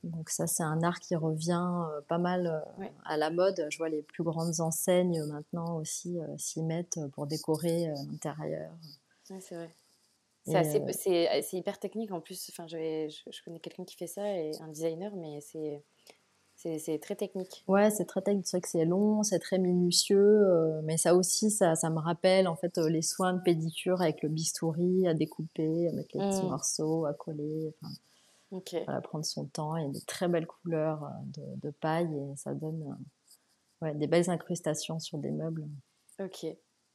Donc 0.04 0.30
ça, 0.30 0.48
c'est 0.48 0.64
un 0.64 0.82
art 0.82 1.00
qui 1.00 1.16
revient 1.16 1.70
euh, 1.92 2.02
pas 2.08 2.18
mal 2.18 2.48
euh, 2.48 2.86
à 3.06 3.18
la 3.18 3.30
mode. 3.30 3.68
Je 3.70 3.78
vois 3.78 3.90
les 3.90 4.02
plus 4.02 4.24
grandes 4.24 4.60
enseignes 4.60 5.20
euh, 5.22 5.28
maintenant 5.28 5.78
aussi 5.78 6.18
s'y 6.38 6.64
mettent 6.64 7.00
pour 7.14 7.28
décorer 7.28 7.88
l'intérieur. 8.10 8.72
c'est 9.24 9.56
vrai. 9.56 9.70
C'est 10.92 11.58
hyper 11.58 11.80
technique 11.80 12.12
en 12.12 12.20
plus. 12.20 12.50
Enfin, 12.52 12.68
je, 12.68 13.14
je 13.30 13.44
connais 13.44 13.60
quelqu'un 13.60 13.86
qui 13.86 13.96
fait 13.96 14.08
ça 14.08 14.28
et 14.28 14.52
un 14.60 14.68
designer, 14.70 15.16
mais 15.16 15.40
c'est 15.42 15.84
c'est 16.78 17.00
très 17.02 17.16
technique. 17.16 17.64
Ouais, 17.68 17.90
c'est 17.90 18.06
très 18.06 18.22
technique. 18.22 18.46
C'est 18.46 18.58
vrai 18.58 18.62
que 18.62 18.70
c'est 18.70 18.86
long, 18.86 19.24
c'est 19.24 19.40
très 19.40 19.58
minutieux, 19.58 20.46
mais 20.84 20.96
ça 20.96 21.16
aussi, 21.16 21.50
ça, 21.50 21.74
ça, 21.74 21.90
me 21.90 21.98
rappelle 21.98 22.48
en 22.48 22.56
fait 22.56 22.78
les 22.78 23.02
soins 23.02 23.34
de 23.34 23.42
pédicure 23.42 24.00
avec 24.00 24.22
le 24.22 24.30
bistouri 24.30 25.08
à 25.08 25.16
découper, 25.16 25.88
à 25.88 25.92
mettre 25.94 26.16
les 26.16 26.20
petits 26.20 26.46
mmh. 26.46 26.50
morceaux, 26.50 27.06
à 27.06 27.16
coller. 27.16 27.74
Enfin, 27.82 27.92
voilà, 28.52 29.02
prendre 29.02 29.26
son 29.26 29.46
temps. 29.46 29.76
Il 29.78 29.86
y 29.86 29.90
a 29.90 29.92
des 29.92 30.02
très 30.02 30.28
belles 30.28 30.48
couleurs 30.48 31.04
euh, 31.04 31.56
de, 31.62 31.72
paille 31.72 32.14
et 32.14 32.36
ça 32.36 32.54
donne 32.54 32.84
euh, 32.84 33.86
ouais, 33.86 33.96
des 33.96 34.08
belles 34.08 34.30
incrustations 34.30 35.00
sur 35.00 35.18
des 35.18 35.32
meubles. 35.32 35.68
Ok, 36.20 36.46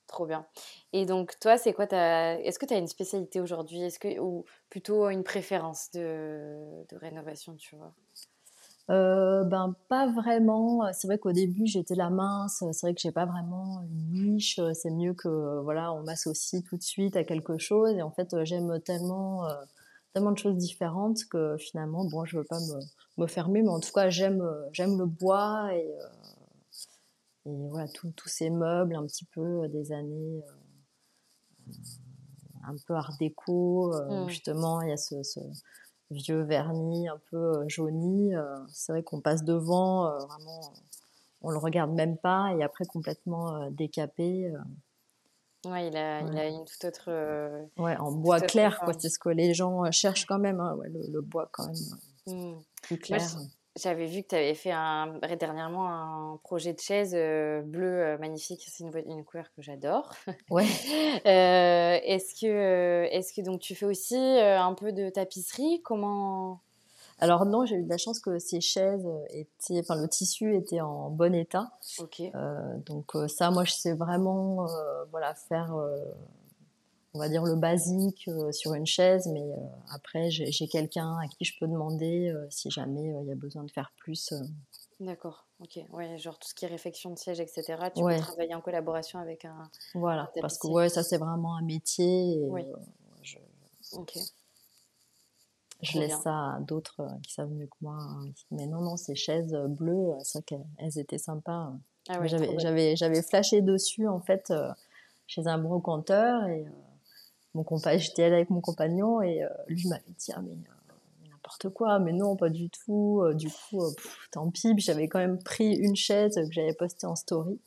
trop 0.07 0.27
bien. 0.27 0.47
Et 0.92 1.07
donc, 1.07 1.38
toi, 1.40 1.57
c'est 1.57 1.73
quoi 1.73 1.87
ta... 1.87 2.38
Est-ce 2.40 2.59
que 2.59 2.66
tu 2.66 2.75
as 2.75 2.79
une 2.79 2.87
spécialité 2.87 3.40
aujourd'hui? 3.40 3.83
Est-ce 3.83 3.99
que... 3.99 4.19
Ou 4.21 4.45
plutôt 4.69 5.09
une 5.09 5.25
préférence 5.25 5.90
de, 5.92 6.85
de 6.88 6.97
rénovation, 6.97 7.57
tu 7.57 7.77
vois? 7.77 7.92
Euh, 8.88 9.42
ben 9.42 9.75
pas 9.88 10.07
vraiment. 10.12 10.92
C'est 10.92 11.09
vrai 11.09 11.19
qu'au 11.19 11.33
début 11.33 11.66
j'étais 11.66 11.97
la 11.97 12.09
mince. 12.09 12.62
C'est 12.71 12.83
vrai 12.83 12.95
que 12.95 13.01
j'ai 13.01 13.11
pas 13.11 13.27
vraiment 13.27 13.81
une 13.83 14.12
niche. 14.12 14.61
C'est 14.75 14.92
mieux 14.92 15.12
que 15.12 15.61
voilà 15.61 15.92
on 15.92 16.05
m'associe 16.05 16.62
tout 16.62 16.77
de 16.77 16.83
suite 16.85 17.16
à 17.16 17.25
quelque 17.25 17.59
chose. 17.59 17.97
Et 17.97 18.03
en 18.03 18.12
fait 18.12 18.45
j'aime 18.45 18.81
tellement 18.83 19.45
tellement 20.16 20.33
de 20.33 20.38
choses 20.38 20.57
différentes 20.57 21.26
que 21.26 21.59
finalement, 21.59 22.07
bon, 22.07 22.24
je 22.24 22.38
veux 22.38 22.44
pas 22.44 22.59
me, 22.59 22.81
me 23.22 23.26
fermer, 23.26 23.61
mais 23.61 23.68
en 23.68 23.81
tout 23.81 23.92
cas, 23.92 24.09
j'aime, 24.09 24.42
j'aime 24.72 24.96
le 24.98 25.05
bois 25.05 25.68
et, 25.74 25.94
euh, 25.94 27.50
et 27.50 27.68
voilà, 27.68 27.87
tous 27.92 28.29
ces 28.29 28.48
meubles 28.48 28.96
un 28.96 29.05
petit 29.05 29.26
peu 29.26 29.68
des 29.68 29.92
années 29.92 30.42
euh, 31.68 31.72
un 32.66 32.76
peu 32.87 32.94
art 32.94 33.12
déco. 33.20 33.94
Euh, 33.94 34.24
mmh. 34.24 34.29
Justement, 34.31 34.81
il 34.81 34.88
y 34.88 34.92
a 34.92 34.96
ce, 34.96 35.22
ce, 35.22 35.40
vieux 36.11 36.44
vernis 36.44 37.09
un 37.09 37.20
peu 37.31 37.68
jauni. 37.68 38.33
c'est 38.72 38.92
vrai 38.92 39.02
qu'on 39.02 39.20
passe 39.20 39.44
devant, 39.44 40.16
vraiment, 40.29 40.72
on 41.42 41.50
le 41.50 41.59
regarde 41.59 41.92
même 41.92 42.16
pas 42.16 42.55
et 42.57 42.62
après 42.62 42.87
complètement 42.87 43.70
décapé. 43.70 44.50
Ouais, 45.66 45.88
il 45.88 45.96
a, 45.96 46.20
il 46.20 46.38
a 46.38 46.46
une 46.48 46.64
toute 46.64 46.85
autre. 46.85 47.07
Euh, 47.09 47.64
ouais, 47.76 47.96
en 47.96 48.12
bois 48.12 48.40
clair, 48.40 48.81
quoi. 48.81 48.92
C'est 48.98 49.09
ce 49.09 49.18
que 49.18 49.29
les 49.29 49.55
gens 49.55 49.85
euh, 49.85 49.90
cherchent 49.90 50.26
quand 50.26 50.38
même. 50.38 50.61
Hein. 50.61 50.74
Ouais, 50.76 50.88
le, 50.88 51.20
bois, 51.20 51.48
quand 51.52 51.66
même, 51.66 51.74
mmh. 52.26 52.61
plus 52.83 52.98
clair. 52.98 53.20
J'avais 53.76 54.07
vu 54.07 54.22
que 54.22 54.29
tu 54.29 54.35
avais 54.35 54.55
fait 54.55 54.70
un, 54.70 55.18
dernièrement 55.38 55.90
un 55.90 56.40
projet 56.42 56.72
de 56.72 56.81
chaise 56.81 57.12
euh, 57.14 57.61
bleue 57.61 58.00
euh, 58.00 58.18
magnifique. 58.18 58.64
C'est 58.66 58.85
une, 58.85 58.92
une, 59.07 59.22
couleur 59.22 59.52
que 59.55 59.61
j'adore. 59.61 60.14
Ouais. 60.50 60.64
euh, 61.26 61.98
est-ce 62.02 62.40
que, 62.40 63.05
est-ce 63.12 63.35
que 63.35 63.42
donc 63.42 63.61
tu 63.61 63.74
fais 63.74 63.85
aussi 63.85 64.16
un 64.16 64.72
peu 64.72 64.92
de 64.92 65.11
tapisserie? 65.11 65.83
Comment 65.85 66.62
Alors 67.18 67.46
non, 67.46 67.64
j'ai 67.64 67.76
eu 67.76 67.83
de 67.83 67.88
la 67.88 67.96
chance 67.96 68.20
que 68.20 68.38
ces 68.38 68.61
chaises 68.61 69.09
étaient, 69.31 69.81
enfin 69.81 69.96
le 69.96 70.09
tissu 70.09 70.55
était 70.55 70.81
en 70.81 71.11
bon 71.11 71.35
état. 71.35 71.70
Ok. 71.98 72.22
donc 72.85 73.12
ça, 73.29 73.50
moi, 73.50 73.64
je 73.64 73.72
sais 73.72 73.94
vraiment, 73.94 74.66
voilà, 75.11 75.35
faire 75.35 75.74
on 77.16 77.18
va 77.18 77.29
dire 77.31 77.44
le 77.44 77.57
basique 77.57 78.29
euh, 78.29 78.52
sur 78.52 78.74
une 78.74 78.87
chaise, 78.87 79.26
mais 79.33 79.40
euh, 79.40 79.57
après 79.90 80.31
j'ai 80.31 80.68
quelqu'un 80.68 81.16
à 81.16 81.26
qui 81.29 81.44
je 81.44 81.59
peux 81.59 81.66
demander 81.66 82.29
euh, 82.29 82.46
si 82.50 82.70
jamais 82.70 83.14
il 83.22 83.26
y 83.26 83.33
a 83.33 83.35
besoin 83.35 83.64
de 83.64 83.70
faire 83.70 83.92
plus. 83.96 84.35
D'accord, 85.00 85.46
ok. 85.61 85.81
Ouais, 85.92 86.18
genre 86.18 86.38
tout 86.38 86.48
ce 86.48 86.55
qui 86.55 86.66
est 86.66 86.68
réflexion 86.68 87.11
de 87.11 87.18
siège, 87.18 87.40
etc. 87.40 87.64
Tu 87.94 88.02
peux 88.02 88.16
travailler 88.18 88.55
en 88.55 88.61
collaboration 88.61 89.18
avec 89.18 89.44
un. 89.46 89.70
Voilà, 89.94 90.31
parce 90.40 90.59
que 90.59 90.68
ouais, 90.68 90.88
ça 90.88 91.02
c'est 91.02 91.18
vraiment 91.18 91.57
un 91.57 91.62
métier. 91.62 92.38
oui. 92.50 92.62
je, 93.22 93.38
ok. 93.92 94.18
Je 95.83 95.99
laisse 95.99 96.21
ça 96.23 96.55
à 96.55 96.61
d'autres 96.61 97.07
qui 97.23 97.33
savent 97.33 97.51
mieux 97.51 97.67
que 97.67 97.77
moi. 97.81 97.99
Hein. 97.99 98.31
Mais 98.51 98.67
non, 98.67 98.81
non, 98.81 98.97
ces 98.97 99.15
chaises 99.15 99.55
bleues, 99.69 100.12
c'est 100.23 100.39
vrai 100.39 100.45
qu'elles 100.45 100.99
étaient 100.99 101.19
sympas. 101.19 101.73
Ah 102.09 102.21
ouais, 102.21 102.29
j'avais 102.29 103.23
flashé 103.23 103.62
dessus 103.62 104.09
en 104.09 104.21
fait 104.21 104.53
chez 105.27 105.47
un 105.47 105.59
brocanteur 105.59 106.47
et 106.47 106.67
mon 107.57 107.65
compagnon, 107.65 107.99
j'étais 107.99 108.25
allée 108.25 108.35
avec 108.35 108.51
mon 108.51 108.61
compagnon 108.61 109.23
et 109.23 109.43
euh, 109.43 109.49
lui 109.67 109.89
m'avait 109.89 110.03
dit 110.19 110.31
ah, 110.35 110.43
mais 110.43 110.53
euh, 110.53 111.31
n'importe 111.31 111.71
quoi, 111.71 111.99
mais 111.99 112.12
non 112.12 112.37
pas 112.37 112.51
du 112.51 112.69
tout. 112.69 113.23
Euh, 113.25 113.33
du 113.33 113.49
coup, 113.49 113.83
tant 114.31 114.51
pis. 114.51 114.75
J'avais 114.77 115.09
quand 115.09 115.19
même 115.19 115.43
pris 115.43 115.75
une 115.75 115.97
chaise 115.97 116.35
que 116.35 116.53
j'avais 116.53 116.75
postée 116.75 117.07
en 117.07 117.17
story. 117.17 117.59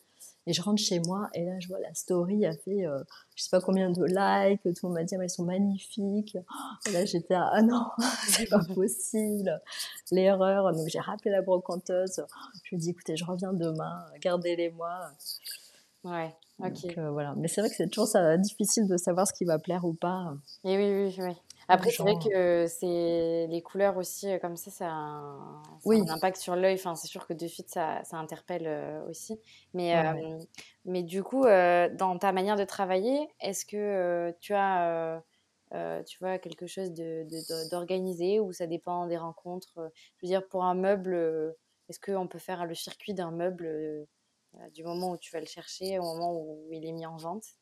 Et 0.50 0.54
je 0.54 0.64
rentre 0.64 0.82
chez 0.82 1.00
moi 1.00 1.30
et 1.36 1.46
là 1.46 1.60
je 1.60 1.68
vois 1.68 1.78
la 1.80 1.94
story 1.94 2.44
a 2.44 2.54
fait 2.54 2.84
je 3.36 3.44
sais 3.44 3.52
pas 3.52 3.62
combien 3.62 3.92
de 3.92 4.04
likes, 4.04 4.64
tout 4.64 4.70
le 4.82 4.88
monde 4.88 4.94
m'a 4.98 5.04
dit 5.04 5.14
ah, 5.16 5.22
elles 5.22 5.30
sont 5.30 5.46
magnifiques. 5.46 6.36
Et 6.88 6.92
là 6.92 7.06
j'étais 7.06 7.36
ah 7.36 7.62
non 7.62 7.86
c'est 8.28 8.50
pas 8.50 8.64
possible 8.74 9.62
l'erreur. 10.12 10.74
Donc 10.74 10.88
j'ai 10.88 11.00
rappelé 11.00 11.30
la 11.30 11.44
brocanteuse. 11.44 12.26
Je 12.64 12.70
lui 12.70 12.78
ai 12.78 12.80
dit 12.80 12.90
écoutez 12.90 13.16
je 13.16 13.26
reviens 13.26 13.54
demain, 13.54 14.04
gardez-les 14.22 14.72
moi. 14.72 15.12
Ouais. 16.04 16.34
Ok. 16.60 16.98
Euh, 16.98 17.12
voilà. 17.12 17.36
Mais 17.38 17.48
c'est 17.48 17.62
vrai 17.62 17.70
que 17.70 17.76
c'est 17.76 17.88
toujours 17.88 18.08
ça, 18.08 18.38
difficile 18.38 18.88
de 18.88 18.98
savoir 18.98 19.28
ce 19.28 19.34
qui 19.34 19.46
va 19.46 19.60
plaire 19.60 19.86
ou 19.86 19.94
pas. 19.94 20.34
Et 20.64 20.78
oui, 20.78 21.06
oui, 21.06 21.16
oui. 21.20 21.34
Après, 21.70 21.92
c'est 21.92 22.04
vrai 22.04 22.18
que 22.18 22.66
c'est 22.68 23.48
les 23.48 23.62
couleurs 23.62 23.98
aussi, 23.98 24.28
euh, 24.30 24.40
comme 24.40 24.58
ça, 24.58 24.72
ça 24.72 24.88
a 24.90 24.92
un, 24.92 25.62
oui. 25.86 26.04
un 26.08 26.14
impact 26.16 26.38
sur 26.38 26.56
l'œil. 26.56 26.76
Enfin, 26.76 26.96
c'est 26.96 27.08
sûr 27.08 27.28
que 27.28 27.34
de 27.34 27.48
suite, 27.48 27.70
ça, 27.70 28.04
ça 28.04 28.18
interpelle 28.18 28.66
euh, 28.68 29.08
aussi. 29.08 29.40
Mais, 29.74 29.96
mais 30.86 31.04
du 31.04 31.24
coup, 31.24 31.44
dans 31.46 32.18
ta 32.20 32.32
manière 32.32 32.56
de 32.58 32.64
travailler, 32.66 33.30
est-ce 33.40 33.66
que 33.66 34.34
tu 34.42 34.54
as, 34.56 35.24
tu 36.08 36.18
vois, 36.20 36.40
quelque 36.40 36.68
chose 36.68 36.92
d'organisé 37.72 38.38
de, 38.38 38.42
ou 38.42 38.52
ça 38.52 38.68
dépend 38.68 39.06
des 39.08 39.18
rencontres 39.18 39.92
Je 40.18 40.26
veux 40.26 40.30
dire, 40.30 40.48
pour 40.48 40.64
un 40.64 40.76
meuble, 40.76 41.56
est-ce 41.90 42.00
qu'on 42.00 42.28
peut 42.28 42.40
faire 42.40 42.66
le 42.66 42.76
circuit 42.76 43.14
d'un 43.14 43.32
meuble 43.32 44.08
du 44.74 44.84
moment 44.84 45.12
où 45.12 45.18
tu 45.18 45.32
vas 45.32 45.40
le 45.40 45.46
chercher 45.46 46.00
au 46.00 46.04
moment 46.04 46.34
où 46.34 46.70
il 46.72 46.86
est 46.86 46.92
mis 46.92 47.06
en 47.06 47.18
vente? 47.18 47.59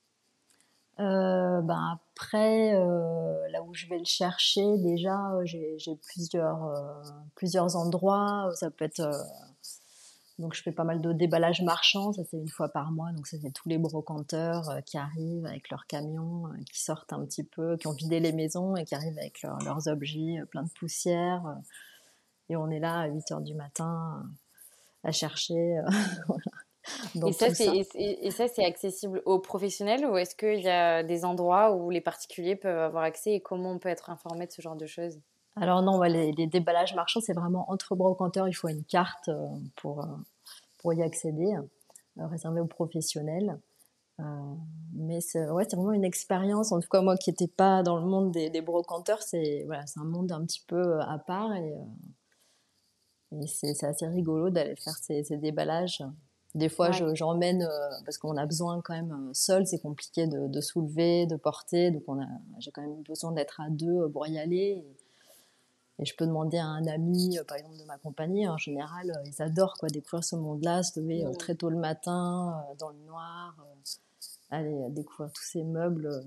Euh, 0.99 1.61
ben 1.61 1.99
après, 2.15 2.73
euh, 2.73 3.47
là 3.49 3.61
où 3.61 3.73
je 3.73 3.87
vais 3.87 3.99
le 3.99 4.05
chercher, 4.05 4.77
déjà, 4.79 5.31
euh, 5.33 5.45
j'ai 5.45 5.95
plusieurs, 6.07 7.03
plusieurs 7.35 7.75
endroits. 7.75 8.49
Ça 8.55 8.71
peut 8.71 8.85
être. 8.85 9.09
donc, 10.39 10.55
je 10.55 10.63
fais 10.63 10.71
pas 10.71 10.83
mal 10.83 11.01
de 11.01 11.13
déballage 11.13 11.61
marchand. 11.61 12.13
Ça, 12.13 12.23
c'est 12.29 12.37
une 12.37 12.49
fois 12.49 12.69
par 12.69 12.91
mois. 12.91 13.11
Donc, 13.11 13.27
c'est 13.27 13.39
tous 13.53 13.69
les 13.69 13.77
brocanteurs 13.77 14.79
qui 14.85 14.97
arrivent 14.97 15.45
avec 15.45 15.69
leurs 15.69 15.85
camions, 15.85 16.45
qui 16.71 16.81
sortent 16.81 17.13
un 17.13 17.23
petit 17.25 17.43
peu, 17.43 17.77
qui 17.77 17.87
ont 17.87 17.93
vidé 17.93 18.19
les 18.19 18.31
maisons 18.31 18.75
et 18.75 18.85
qui 18.85 18.95
arrivent 18.95 19.19
avec 19.19 19.41
leurs 19.43 19.87
objets 19.87 20.41
plein 20.49 20.63
de 20.63 20.71
poussière. 20.79 21.43
et 22.49 22.55
on 22.55 22.69
est 22.71 22.79
là 22.79 23.01
à 23.01 23.07
8 23.07 23.19
h 23.31 23.43
du 23.43 23.53
matin 23.53 24.23
à 25.03 25.11
chercher. 25.11 25.79
et, 27.25 27.31
ça, 27.31 27.47
et, 27.95 28.31
ça, 28.31 28.47
c'est 28.47 28.65
accessible 28.65 29.21
aux 29.25 29.39
professionnels 29.39 30.05
ou 30.05 30.17
est-ce 30.17 30.35
qu'il 30.35 30.61
y 30.61 30.69
a 30.69 31.03
des 31.03 31.25
endroits 31.25 31.71
où 31.75 31.89
les 31.89 32.01
particuliers 32.01 32.55
peuvent 32.55 32.79
avoir 32.79 33.03
accès 33.03 33.33
et 33.33 33.41
comment 33.41 33.71
on 33.71 33.79
peut 33.79 33.89
être 33.89 34.09
informé 34.09 34.47
de 34.47 34.51
ce 34.51 34.61
genre 34.61 34.75
de 34.75 34.85
choses? 34.85 35.19
Alors 35.59 35.81
non, 35.81 35.99
les, 36.03 36.47
déballages 36.47 36.93
marchands, 36.93 37.19
c'est 37.19 37.33
vraiment 37.33 37.69
entre 37.71 37.95
brocanteurs, 37.95 38.47
il 38.47 38.53
faut 38.53 38.67
une 38.67 38.83
carte 38.83 39.29
euh, 39.29 39.47
pour, 39.75 40.03
euh, 40.03 40.07
pour 40.77 40.93
y 40.93 41.01
accéder, 41.01 41.55
euh, 42.19 42.27
réservée 42.27 42.61
aux 42.61 42.67
professionnels. 42.67 43.59
mais 44.93 45.19
c'est 45.21 45.49
ouais, 45.49 45.65
vraiment 45.65 45.93
une 45.93 46.05
expérience, 46.05 46.71
en 46.71 46.79
tout 46.79 46.89
cas 46.89 47.01
moi 47.01 47.17
qui 47.17 47.31
n'étais 47.31 47.47
pas 47.47 47.81
dans 47.81 47.97
le 47.97 48.05
monde 48.05 48.31
des, 48.31 48.49
des 48.49 48.61
brocanteurs, 48.61 49.23
c'est 49.23 49.63
voilà, 49.65 49.85
un 49.95 50.03
monde 50.03 50.31
un 50.31 50.45
petit 50.45 50.63
peu 50.67 50.99
à 51.01 51.17
part 51.17 51.53
et, 51.55 51.73
et 53.31 53.47
c'est 53.47 53.83
assez 53.83 54.07
rigolo 54.07 54.49
d'aller 54.49 54.75
faire 54.75 54.95
ces, 54.95 55.23
ces 55.23 55.37
déballages. 55.37 56.03
Des 56.55 56.69
fois, 56.69 56.91
j'emmène 56.91 57.63
euh, 57.63 57.89
parce 58.05 58.17
qu'on 58.17 58.37
a 58.37 58.45
besoin 58.45 58.81
quand 58.81 58.93
même 58.93 59.11
euh, 59.11 59.33
seul, 59.33 59.67
c'est 59.67 59.79
compliqué 59.79 60.27
de, 60.27 60.61
soulever, 60.61 61.25
de 61.27 61.35
porter, 61.35 61.91
donc 61.91 62.03
j'ai 62.59 62.71
quand 62.71 62.81
même 62.81 63.03
besoin 63.03 63.31
d'être 63.31 63.61
à 63.61 63.69
deux 63.69 64.03
euh, 64.03 64.09
pour 64.09 64.25
y 64.27 64.39
aller. 64.39 64.83
Et, 65.99 66.05
je 66.05 66.15
peux 66.15 66.27
demander 66.27 66.59
à 66.59 66.65
un 66.65 66.85
ami, 66.85 67.39
par 67.47 67.57
exemple 67.57 67.77
de 67.77 67.83
ma 67.83 67.97
compagnie, 67.97 68.47
en 68.47 68.57
général, 68.57 69.19
ils 69.25 69.41
adorent 69.41 69.73
quoi 69.79 69.89
découvrir 69.89 70.23
ce 70.23 70.35
monde-là, 70.35 70.83
se 70.83 70.99
lever 70.99 71.25
très 71.39 71.55
tôt 71.55 71.71
le 71.71 71.77
matin 71.77 72.63
dans 72.77 72.89
le 72.89 72.99
noir, 73.07 73.57
aller 74.51 74.77
découvrir 74.89 75.33
tous 75.33 75.43
ces 75.43 75.63
meubles. 75.63 76.23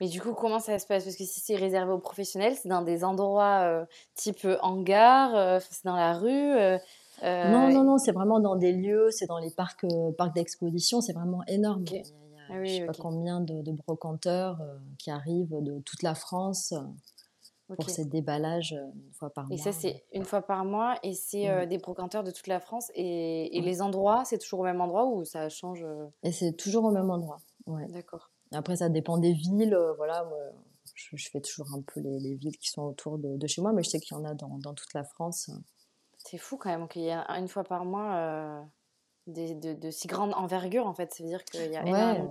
Mais 0.00 0.08
du 0.08 0.20
coup, 0.20 0.34
comment 0.34 0.58
ça 0.58 0.80
se 0.80 0.86
passe? 0.88 1.04
Parce 1.04 1.14
que 1.14 1.24
si 1.24 1.38
c'est 1.38 1.54
réservé 1.54 1.92
aux 1.92 2.00
professionnels, 2.00 2.56
c'est 2.60 2.68
dans 2.68 2.82
des 2.82 3.04
endroits 3.04 3.86
type 4.16 4.44
hangar, 4.60 5.60
c'est 5.62 5.84
dans 5.84 5.94
la 5.94 6.18
rue. 6.18 6.56
Euh, 6.56 6.78
non, 7.22 7.70
non, 7.70 7.84
non, 7.84 7.98
c'est 7.98 8.12
vraiment 8.12 8.40
dans 8.40 8.56
des 8.56 8.72
lieux, 8.72 9.10
c'est 9.10 9.26
dans 9.26 9.38
les 9.38 9.50
parcs, 9.50 9.84
euh, 9.84 10.12
parcs 10.12 10.34
d'exposition, 10.34 11.00
c'est 11.00 11.12
vraiment 11.12 11.44
énorme. 11.46 11.84
Il 11.86 11.96
y 11.96 11.98
a, 11.98 12.02
ah 12.50 12.64
je 12.64 12.70
sais 12.70 12.86
pas 12.86 12.92
combien 12.92 13.40
de, 13.40 13.72
brocanteurs 13.72 14.60
euh, 14.60 14.78
qui 14.98 15.10
arrivent 15.10 15.56
de 15.60 15.80
toute 15.80 16.02
la 16.02 16.14
France 16.14 16.74
pour 17.66 17.90
ces 17.90 18.04
déballages 18.04 18.76
une 18.94 19.12
fois 19.12 19.30
par 19.30 19.46
mois. 19.46 19.54
Et 19.54 19.58
ça, 19.58 19.72
c'est 19.72 20.04
une 20.12 20.24
fois 20.24 20.42
par 20.42 20.64
mois, 20.64 20.98
et 21.02 21.14
c'est 21.14 21.66
des 21.66 21.78
brocanteurs 21.78 22.22
de 22.22 22.30
toute 22.30 22.46
la 22.46 22.60
France. 22.60 22.92
Et, 22.94 23.60
les 23.60 23.82
endroits, 23.82 24.24
c'est 24.24 24.38
toujours 24.38 24.60
au 24.60 24.64
même 24.64 24.80
endroit 24.80 25.06
ou 25.06 25.24
ça 25.24 25.48
change 25.48 25.84
Et 26.22 26.30
c'est 26.30 26.52
toujours 26.52 26.84
au 26.84 26.92
même 26.92 27.10
endroit. 27.10 27.38
Ouais. 27.66 27.88
D'accord. 27.88 28.30
Après, 28.52 28.76
ça 28.76 28.88
dépend 28.88 29.18
des 29.18 29.32
villes. 29.32 29.76
voilà, 29.96 30.24
je, 30.94 31.28
fais 31.28 31.40
toujours 31.40 31.72
un 31.74 31.82
peu 31.82 32.00
les, 32.00 32.34
villes 32.36 32.56
qui 32.58 32.70
sont 32.70 32.82
autour 32.82 33.18
de, 33.18 33.44
chez 33.46 33.62
moi, 33.62 33.72
mais 33.72 33.82
je 33.82 33.90
sais 33.90 33.98
qu'il 33.98 34.16
y 34.16 34.20
en 34.20 34.24
a 34.24 34.34
dans, 34.34 34.58
dans 34.58 34.74
toute 34.74 34.94
la 34.94 35.02
France. 35.02 35.50
C'est 36.28 36.38
fou 36.38 36.56
quand 36.56 36.70
même 36.70 36.88
qu'il 36.88 37.02
y 37.02 37.08
ait 37.08 37.22
une 37.38 37.46
fois 37.46 37.62
par 37.62 37.84
mois 37.84 38.14
euh, 38.16 38.60
des, 39.28 39.54
de, 39.54 39.90
si 39.90 40.08
grande 40.08 40.34
envergure 40.34 40.86
en 40.86 40.94
fait. 40.94 41.14
Ça 41.14 41.22
veut 41.22 41.28
dire 41.28 41.44
qu'il 41.44 41.70
y 41.70 41.76
a 41.76 41.86
énormément 41.86 42.30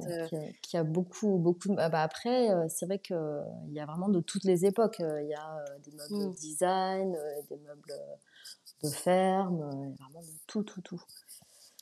Qu'il 0.62 0.78
y, 0.78 0.78
a 0.78 0.84
beaucoup, 0.84 1.38
beaucoup. 1.38 1.74
Bah, 1.74 1.90
après, 2.02 2.52
euh, 2.52 2.66
c'est 2.68 2.86
vrai 2.86 3.00
qu'il 3.00 3.16
y 3.70 3.80
a 3.80 3.86
vraiment 3.86 4.10
de 4.10 4.20
toutes 4.20 4.44
les 4.44 4.66
époques. 4.66 4.98
Il 5.00 5.28
y 5.30 5.34
a 5.34 5.58
euh, 5.58 5.80
des 5.80 5.92
meubles 5.92 6.26
de 6.26 6.30
mmh. 6.30 6.34
design, 6.34 7.18
des 7.50 7.58
meubles 7.58 7.94
de 8.84 8.90
ferme, 8.90 9.94
vraiment 10.00 10.22
de 10.22 10.34
tout, 10.46 10.64
tout, 10.64 10.82
tout. 10.82 11.02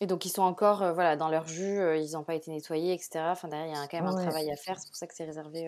Et 0.01 0.07
donc 0.07 0.25
ils 0.25 0.29
sont 0.29 0.41
encore 0.41 0.93
voilà, 0.93 1.15
dans 1.15 1.29
leur 1.29 1.47
jus, 1.47 1.79
ils 1.97 2.11
n'ont 2.11 2.23
pas 2.23 2.35
été 2.35 2.51
nettoyés, 2.51 2.93
etc. 2.93 3.25
Enfin, 3.29 3.47
derrière, 3.47 3.67
il 3.67 3.79
y 3.79 3.83
a 3.83 3.87
quand 3.87 3.97
même 3.97 4.07
un 4.07 4.21
travail 4.21 4.51
à 4.51 4.55
faire. 4.55 4.79
C'est 4.79 4.87
pour 4.87 4.97
ça 4.97 5.07
que 5.07 5.15
c'est 5.15 5.25
réservé 5.25 5.67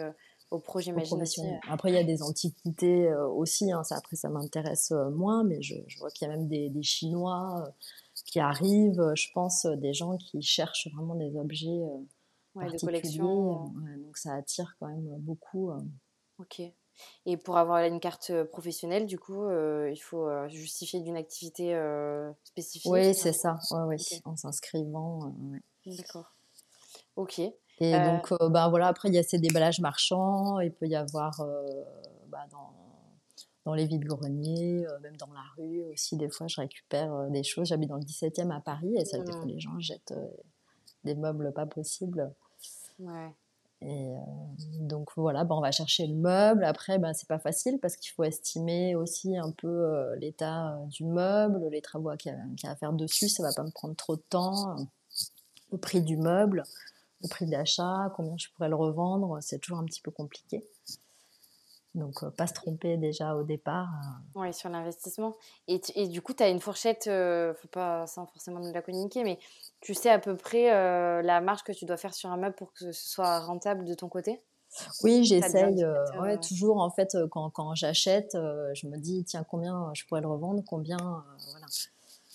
au 0.52 0.60
projet 0.60 0.92
Imagination. 0.92 1.60
Après, 1.68 1.90
il 1.90 1.96
y 1.96 2.00
a 2.00 2.04
des 2.04 2.22
antiquités 2.22 3.08
euh, 3.08 3.28
aussi. 3.28 3.72
Hein, 3.72 3.84
ça, 3.84 3.98
après, 3.98 4.16
ça 4.16 4.30
m'intéresse 4.30 4.92
euh, 4.92 5.10
moins, 5.10 5.44
mais 5.44 5.62
je, 5.62 5.76
vois 6.00 6.10
qu'il 6.10 6.28
y 6.28 6.32
a 6.32 6.36
même 6.36 6.48
des, 6.48 6.72
Chinois 6.84 7.66
euh, 7.66 7.72
qui 8.26 8.40
arrivent. 8.40 9.12
Je 9.16 9.28
pense 9.34 9.66
des 9.66 9.94
gens 9.94 10.18
qui 10.18 10.42
cherchent 10.42 10.88
vraiment 10.94 11.16
des 11.16 11.36
objets 11.36 11.82
de 12.56 12.80
collection. 12.80 13.74
donc, 13.98 14.18
ça 14.18 14.34
attire 14.36 14.76
quand 14.80 14.88
même 14.88 15.08
beaucoup. 15.20 15.72
Ok. 16.40 16.62
Et 17.26 17.36
pour 17.36 17.58
avoir 17.58 17.84
une 17.84 18.00
carte 18.00 18.32
professionnelle, 18.46 19.06
du 19.06 19.20
coup, 19.20 19.50
il 19.50 20.00
faut 20.02 20.30
justifier 20.48 21.02
d'une 21.02 21.18
activité 21.18 21.78
spécifique 22.44 22.92
Oui, 22.92 23.14
c'est 23.14 23.34
ça? 23.34 23.60
Ouais, 23.72 23.98
oui, 23.98 24.22
en 24.24 24.36
s'inscrivant. 24.38 25.34
D'accord. 25.86 26.34
Ok. 27.18 27.42
Et 27.80 27.94
euh. 27.94 28.12
donc, 28.12 28.32
euh, 28.32 28.50
bah, 28.50 28.70
voilà, 28.70 28.88
après, 28.88 29.10
il 29.10 29.16
y 29.16 29.18
a 29.18 29.24
ces 29.24 29.40
déballages 29.40 29.80
marchands, 29.80 30.60
il 30.60 30.72
peut 30.72 30.88
y 30.88 30.96
avoir 30.96 31.42
euh, 31.42 31.66
bah, 32.30 32.46
dans, 32.52 32.74
dans 33.66 33.74
les 33.74 33.86
vides-greniers, 33.86 34.86
même 35.02 35.18
dans 35.18 35.34
la 35.34 35.44
rue 35.58 35.84
aussi, 35.84 36.16
des 36.16 36.30
fois, 36.30 36.48
je 36.48 36.62
récupère 36.62 37.30
des 37.30 37.44
choses. 37.44 37.68
J'habite 37.68 37.90
dans 37.90 37.98
le 37.98 38.04
17e 38.04 38.56
à 38.56 38.62
Paris 38.62 38.96
et 38.96 39.06
ça, 39.06 39.20
des 39.20 39.32
fois, 39.32 39.46
mmh. 39.46 39.50
les 39.50 39.60
gens 39.60 39.80
jettent 39.80 40.14
des 41.04 41.16
meubles 41.16 41.52
pas 41.54 41.66
possibles. 41.66 42.32
Ouais. 43.00 43.34
Et 43.82 44.14
donc 44.80 45.10
voilà, 45.18 45.44
ben, 45.44 45.56
on 45.56 45.62
va 45.62 45.72
chercher 45.72 46.08
le 46.08 46.16
meuble. 46.16 46.64
Après, 46.64 46.98
ben, 46.98 47.14
c'est 47.14 47.28
pas 47.28 47.40
facile 47.40 47.78
parce 47.82 47.98
qu'il 47.98 48.14
faut 48.14 48.24
estimer 48.24 48.96
aussi 48.96 49.36
un 49.36 49.52
peu 49.52 50.16
l'état 50.16 50.80
du 50.88 51.04
meuble, 51.04 51.60
les 51.72 51.82
travaux 51.82 52.16
qu'il 52.16 52.32
y, 52.32 52.68
a 52.68 52.72
à 52.72 52.76
faire 52.76 52.94
dessus. 52.94 53.28
Ça 53.28 53.44
va 53.44 53.52
pas 53.54 53.64
me 53.64 53.72
prendre 53.72 53.96
trop 53.96 54.16
de 54.16 54.24
temps. 54.30 54.78
Le 55.72 55.78
prix 55.78 56.02
du 56.02 56.16
meuble, 56.16 56.64
le 57.22 57.30
prix 57.30 57.46
d'achat, 57.46 58.12
combien 58.16 58.36
je 58.38 58.48
pourrais 58.56 58.70
le 58.70 58.76
revendre, 58.76 59.38
c'est 59.42 59.60
toujours 59.60 59.80
un 59.80 59.86
petit 59.86 60.02
peu 60.02 60.12
compliqué. 60.12 60.64
Donc, 61.96 62.24
euh, 62.24 62.30
pas 62.30 62.46
se 62.46 62.54
tromper 62.54 62.98
déjà 62.98 63.36
au 63.36 63.44
départ. 63.44 63.88
Euh. 64.36 64.42
Oui, 64.42 64.54
sur 64.54 64.70
l'investissement. 64.70 65.34
Et, 65.68 65.80
et, 65.96 66.08
du 66.08 66.22
coup, 66.22 66.34
tu 66.34 66.44
as 66.44 66.50
une 66.50 66.60
fourchette, 66.60 67.08
euh, 67.08 67.54
faut 67.56 67.70
pas 67.70 68.06
sans 68.06 68.26
forcément 68.28 68.60
nous 68.60 68.74
la 68.74 68.82
communiquer, 68.82 69.24
mais 69.24 69.40
tu 69.80 69.94
sais 69.94 70.10
à 70.10 70.20
peu 70.20 70.36
près 70.36 70.72
la 71.24 71.42
marge 71.42 71.64
que 71.64 71.72
tu 71.72 71.86
dois 71.86 71.98
faire 71.98 72.14
sur 72.14 72.30
un 72.30 72.38
meuble 72.38 72.56
pour 72.56 72.74
que 72.74 72.92
ce 72.92 73.10
soit 73.10 73.40
rentable 73.40 73.86
de 73.86 73.94
ton 73.94 74.10
côté? 74.10 74.42
Oui, 75.04 75.24
j'essaye. 75.24 75.86
ouais, 76.20 76.38
toujours, 76.38 76.82
en 76.82 76.90
fait, 76.90 77.16
quand, 77.32 77.50
quand 77.50 77.76
j'achète, 77.76 78.32
je 78.34 78.88
me 78.88 78.98
dis, 78.98 79.24
tiens, 79.24 79.46
combien 79.50 79.92
je 79.94 80.06
pourrais 80.06 80.22
le 80.22 80.28
revendre, 80.28 80.64
combien. 80.68 80.98
voilà. 80.98 81.68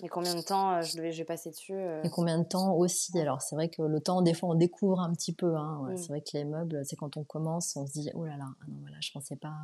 Et 0.03 0.09
combien 0.09 0.35
de 0.35 0.41
temps 0.41 0.73
euh, 0.73 0.83
je, 0.83 0.97
devais, 0.97 1.13
je 1.13 1.19
vais 1.19 1.25
passer 1.25 1.51
dessus 1.51 1.75
euh 1.75 2.03
Et 2.03 2.11
combien 2.11 2.39
de 2.39 2.45
temps 2.45 2.73
aussi? 2.75 3.19
Alors, 3.21 3.43
c'est 3.43 3.55
vrai 3.55 3.69
que 3.69 3.83
le 3.83 4.01
temps, 4.01 4.23
des 4.23 4.35
fois, 4.35 4.51
on 4.51 4.55
découvre 4.55 5.01
un 5.01 5.13
petit 5.13 5.35
peu. 5.35 5.57
Hein, 5.57 5.83
mm. 5.91 5.97
C'est 5.97 6.09
vrai 6.09 6.21
que 6.21 6.31
les 6.35 6.45
meubles, 6.45 6.81
c'est 6.85 6.97
quand 6.97 7.17
on 7.17 7.25
commence, 7.25 7.77
on 7.77 7.87
se 7.87 7.93
dit, 7.93 8.11
oh 8.15 8.25
là 8.25 8.37
là, 8.37 8.47
ah 8.49 8.65
non, 8.69 8.77
voilà, 8.81 8.97
je 9.01 9.11
pensais 9.13 9.37
pas. 9.37 9.55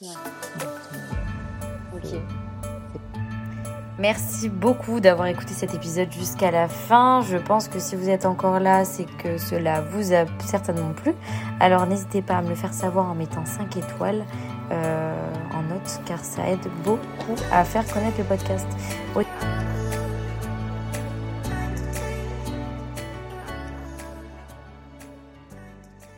Ouais. 0.00 0.08
Euh, 0.62 1.96
ok. 1.96 2.20
Merci 3.98 4.48
beaucoup 4.48 4.98
d'avoir 4.98 5.28
écouté 5.28 5.54
cet 5.54 5.72
épisode 5.72 6.10
jusqu'à 6.10 6.50
la 6.50 6.66
fin. 6.66 7.20
Je 7.22 7.36
pense 7.36 7.68
que 7.68 7.78
si 7.78 7.94
vous 7.94 8.08
êtes 8.08 8.26
encore 8.26 8.58
là, 8.58 8.84
c'est 8.84 9.04
que 9.04 9.38
cela 9.38 9.82
vous 9.82 10.12
a 10.12 10.24
certainement 10.44 10.92
plu. 10.92 11.14
Alors 11.60 11.86
n'hésitez 11.86 12.20
pas 12.20 12.38
à 12.38 12.42
me 12.42 12.48
le 12.48 12.56
faire 12.56 12.74
savoir 12.74 13.08
en 13.08 13.14
mettant 13.14 13.46
5 13.46 13.76
étoiles 13.76 14.24
euh, 14.72 15.32
en 15.52 15.62
note 15.62 16.00
car 16.06 16.24
ça 16.24 16.48
aide 16.48 16.66
beaucoup 16.82 17.36
à 17.52 17.64
faire 17.64 17.86
connaître 17.86 18.18
le 18.18 18.24
podcast. 18.24 18.66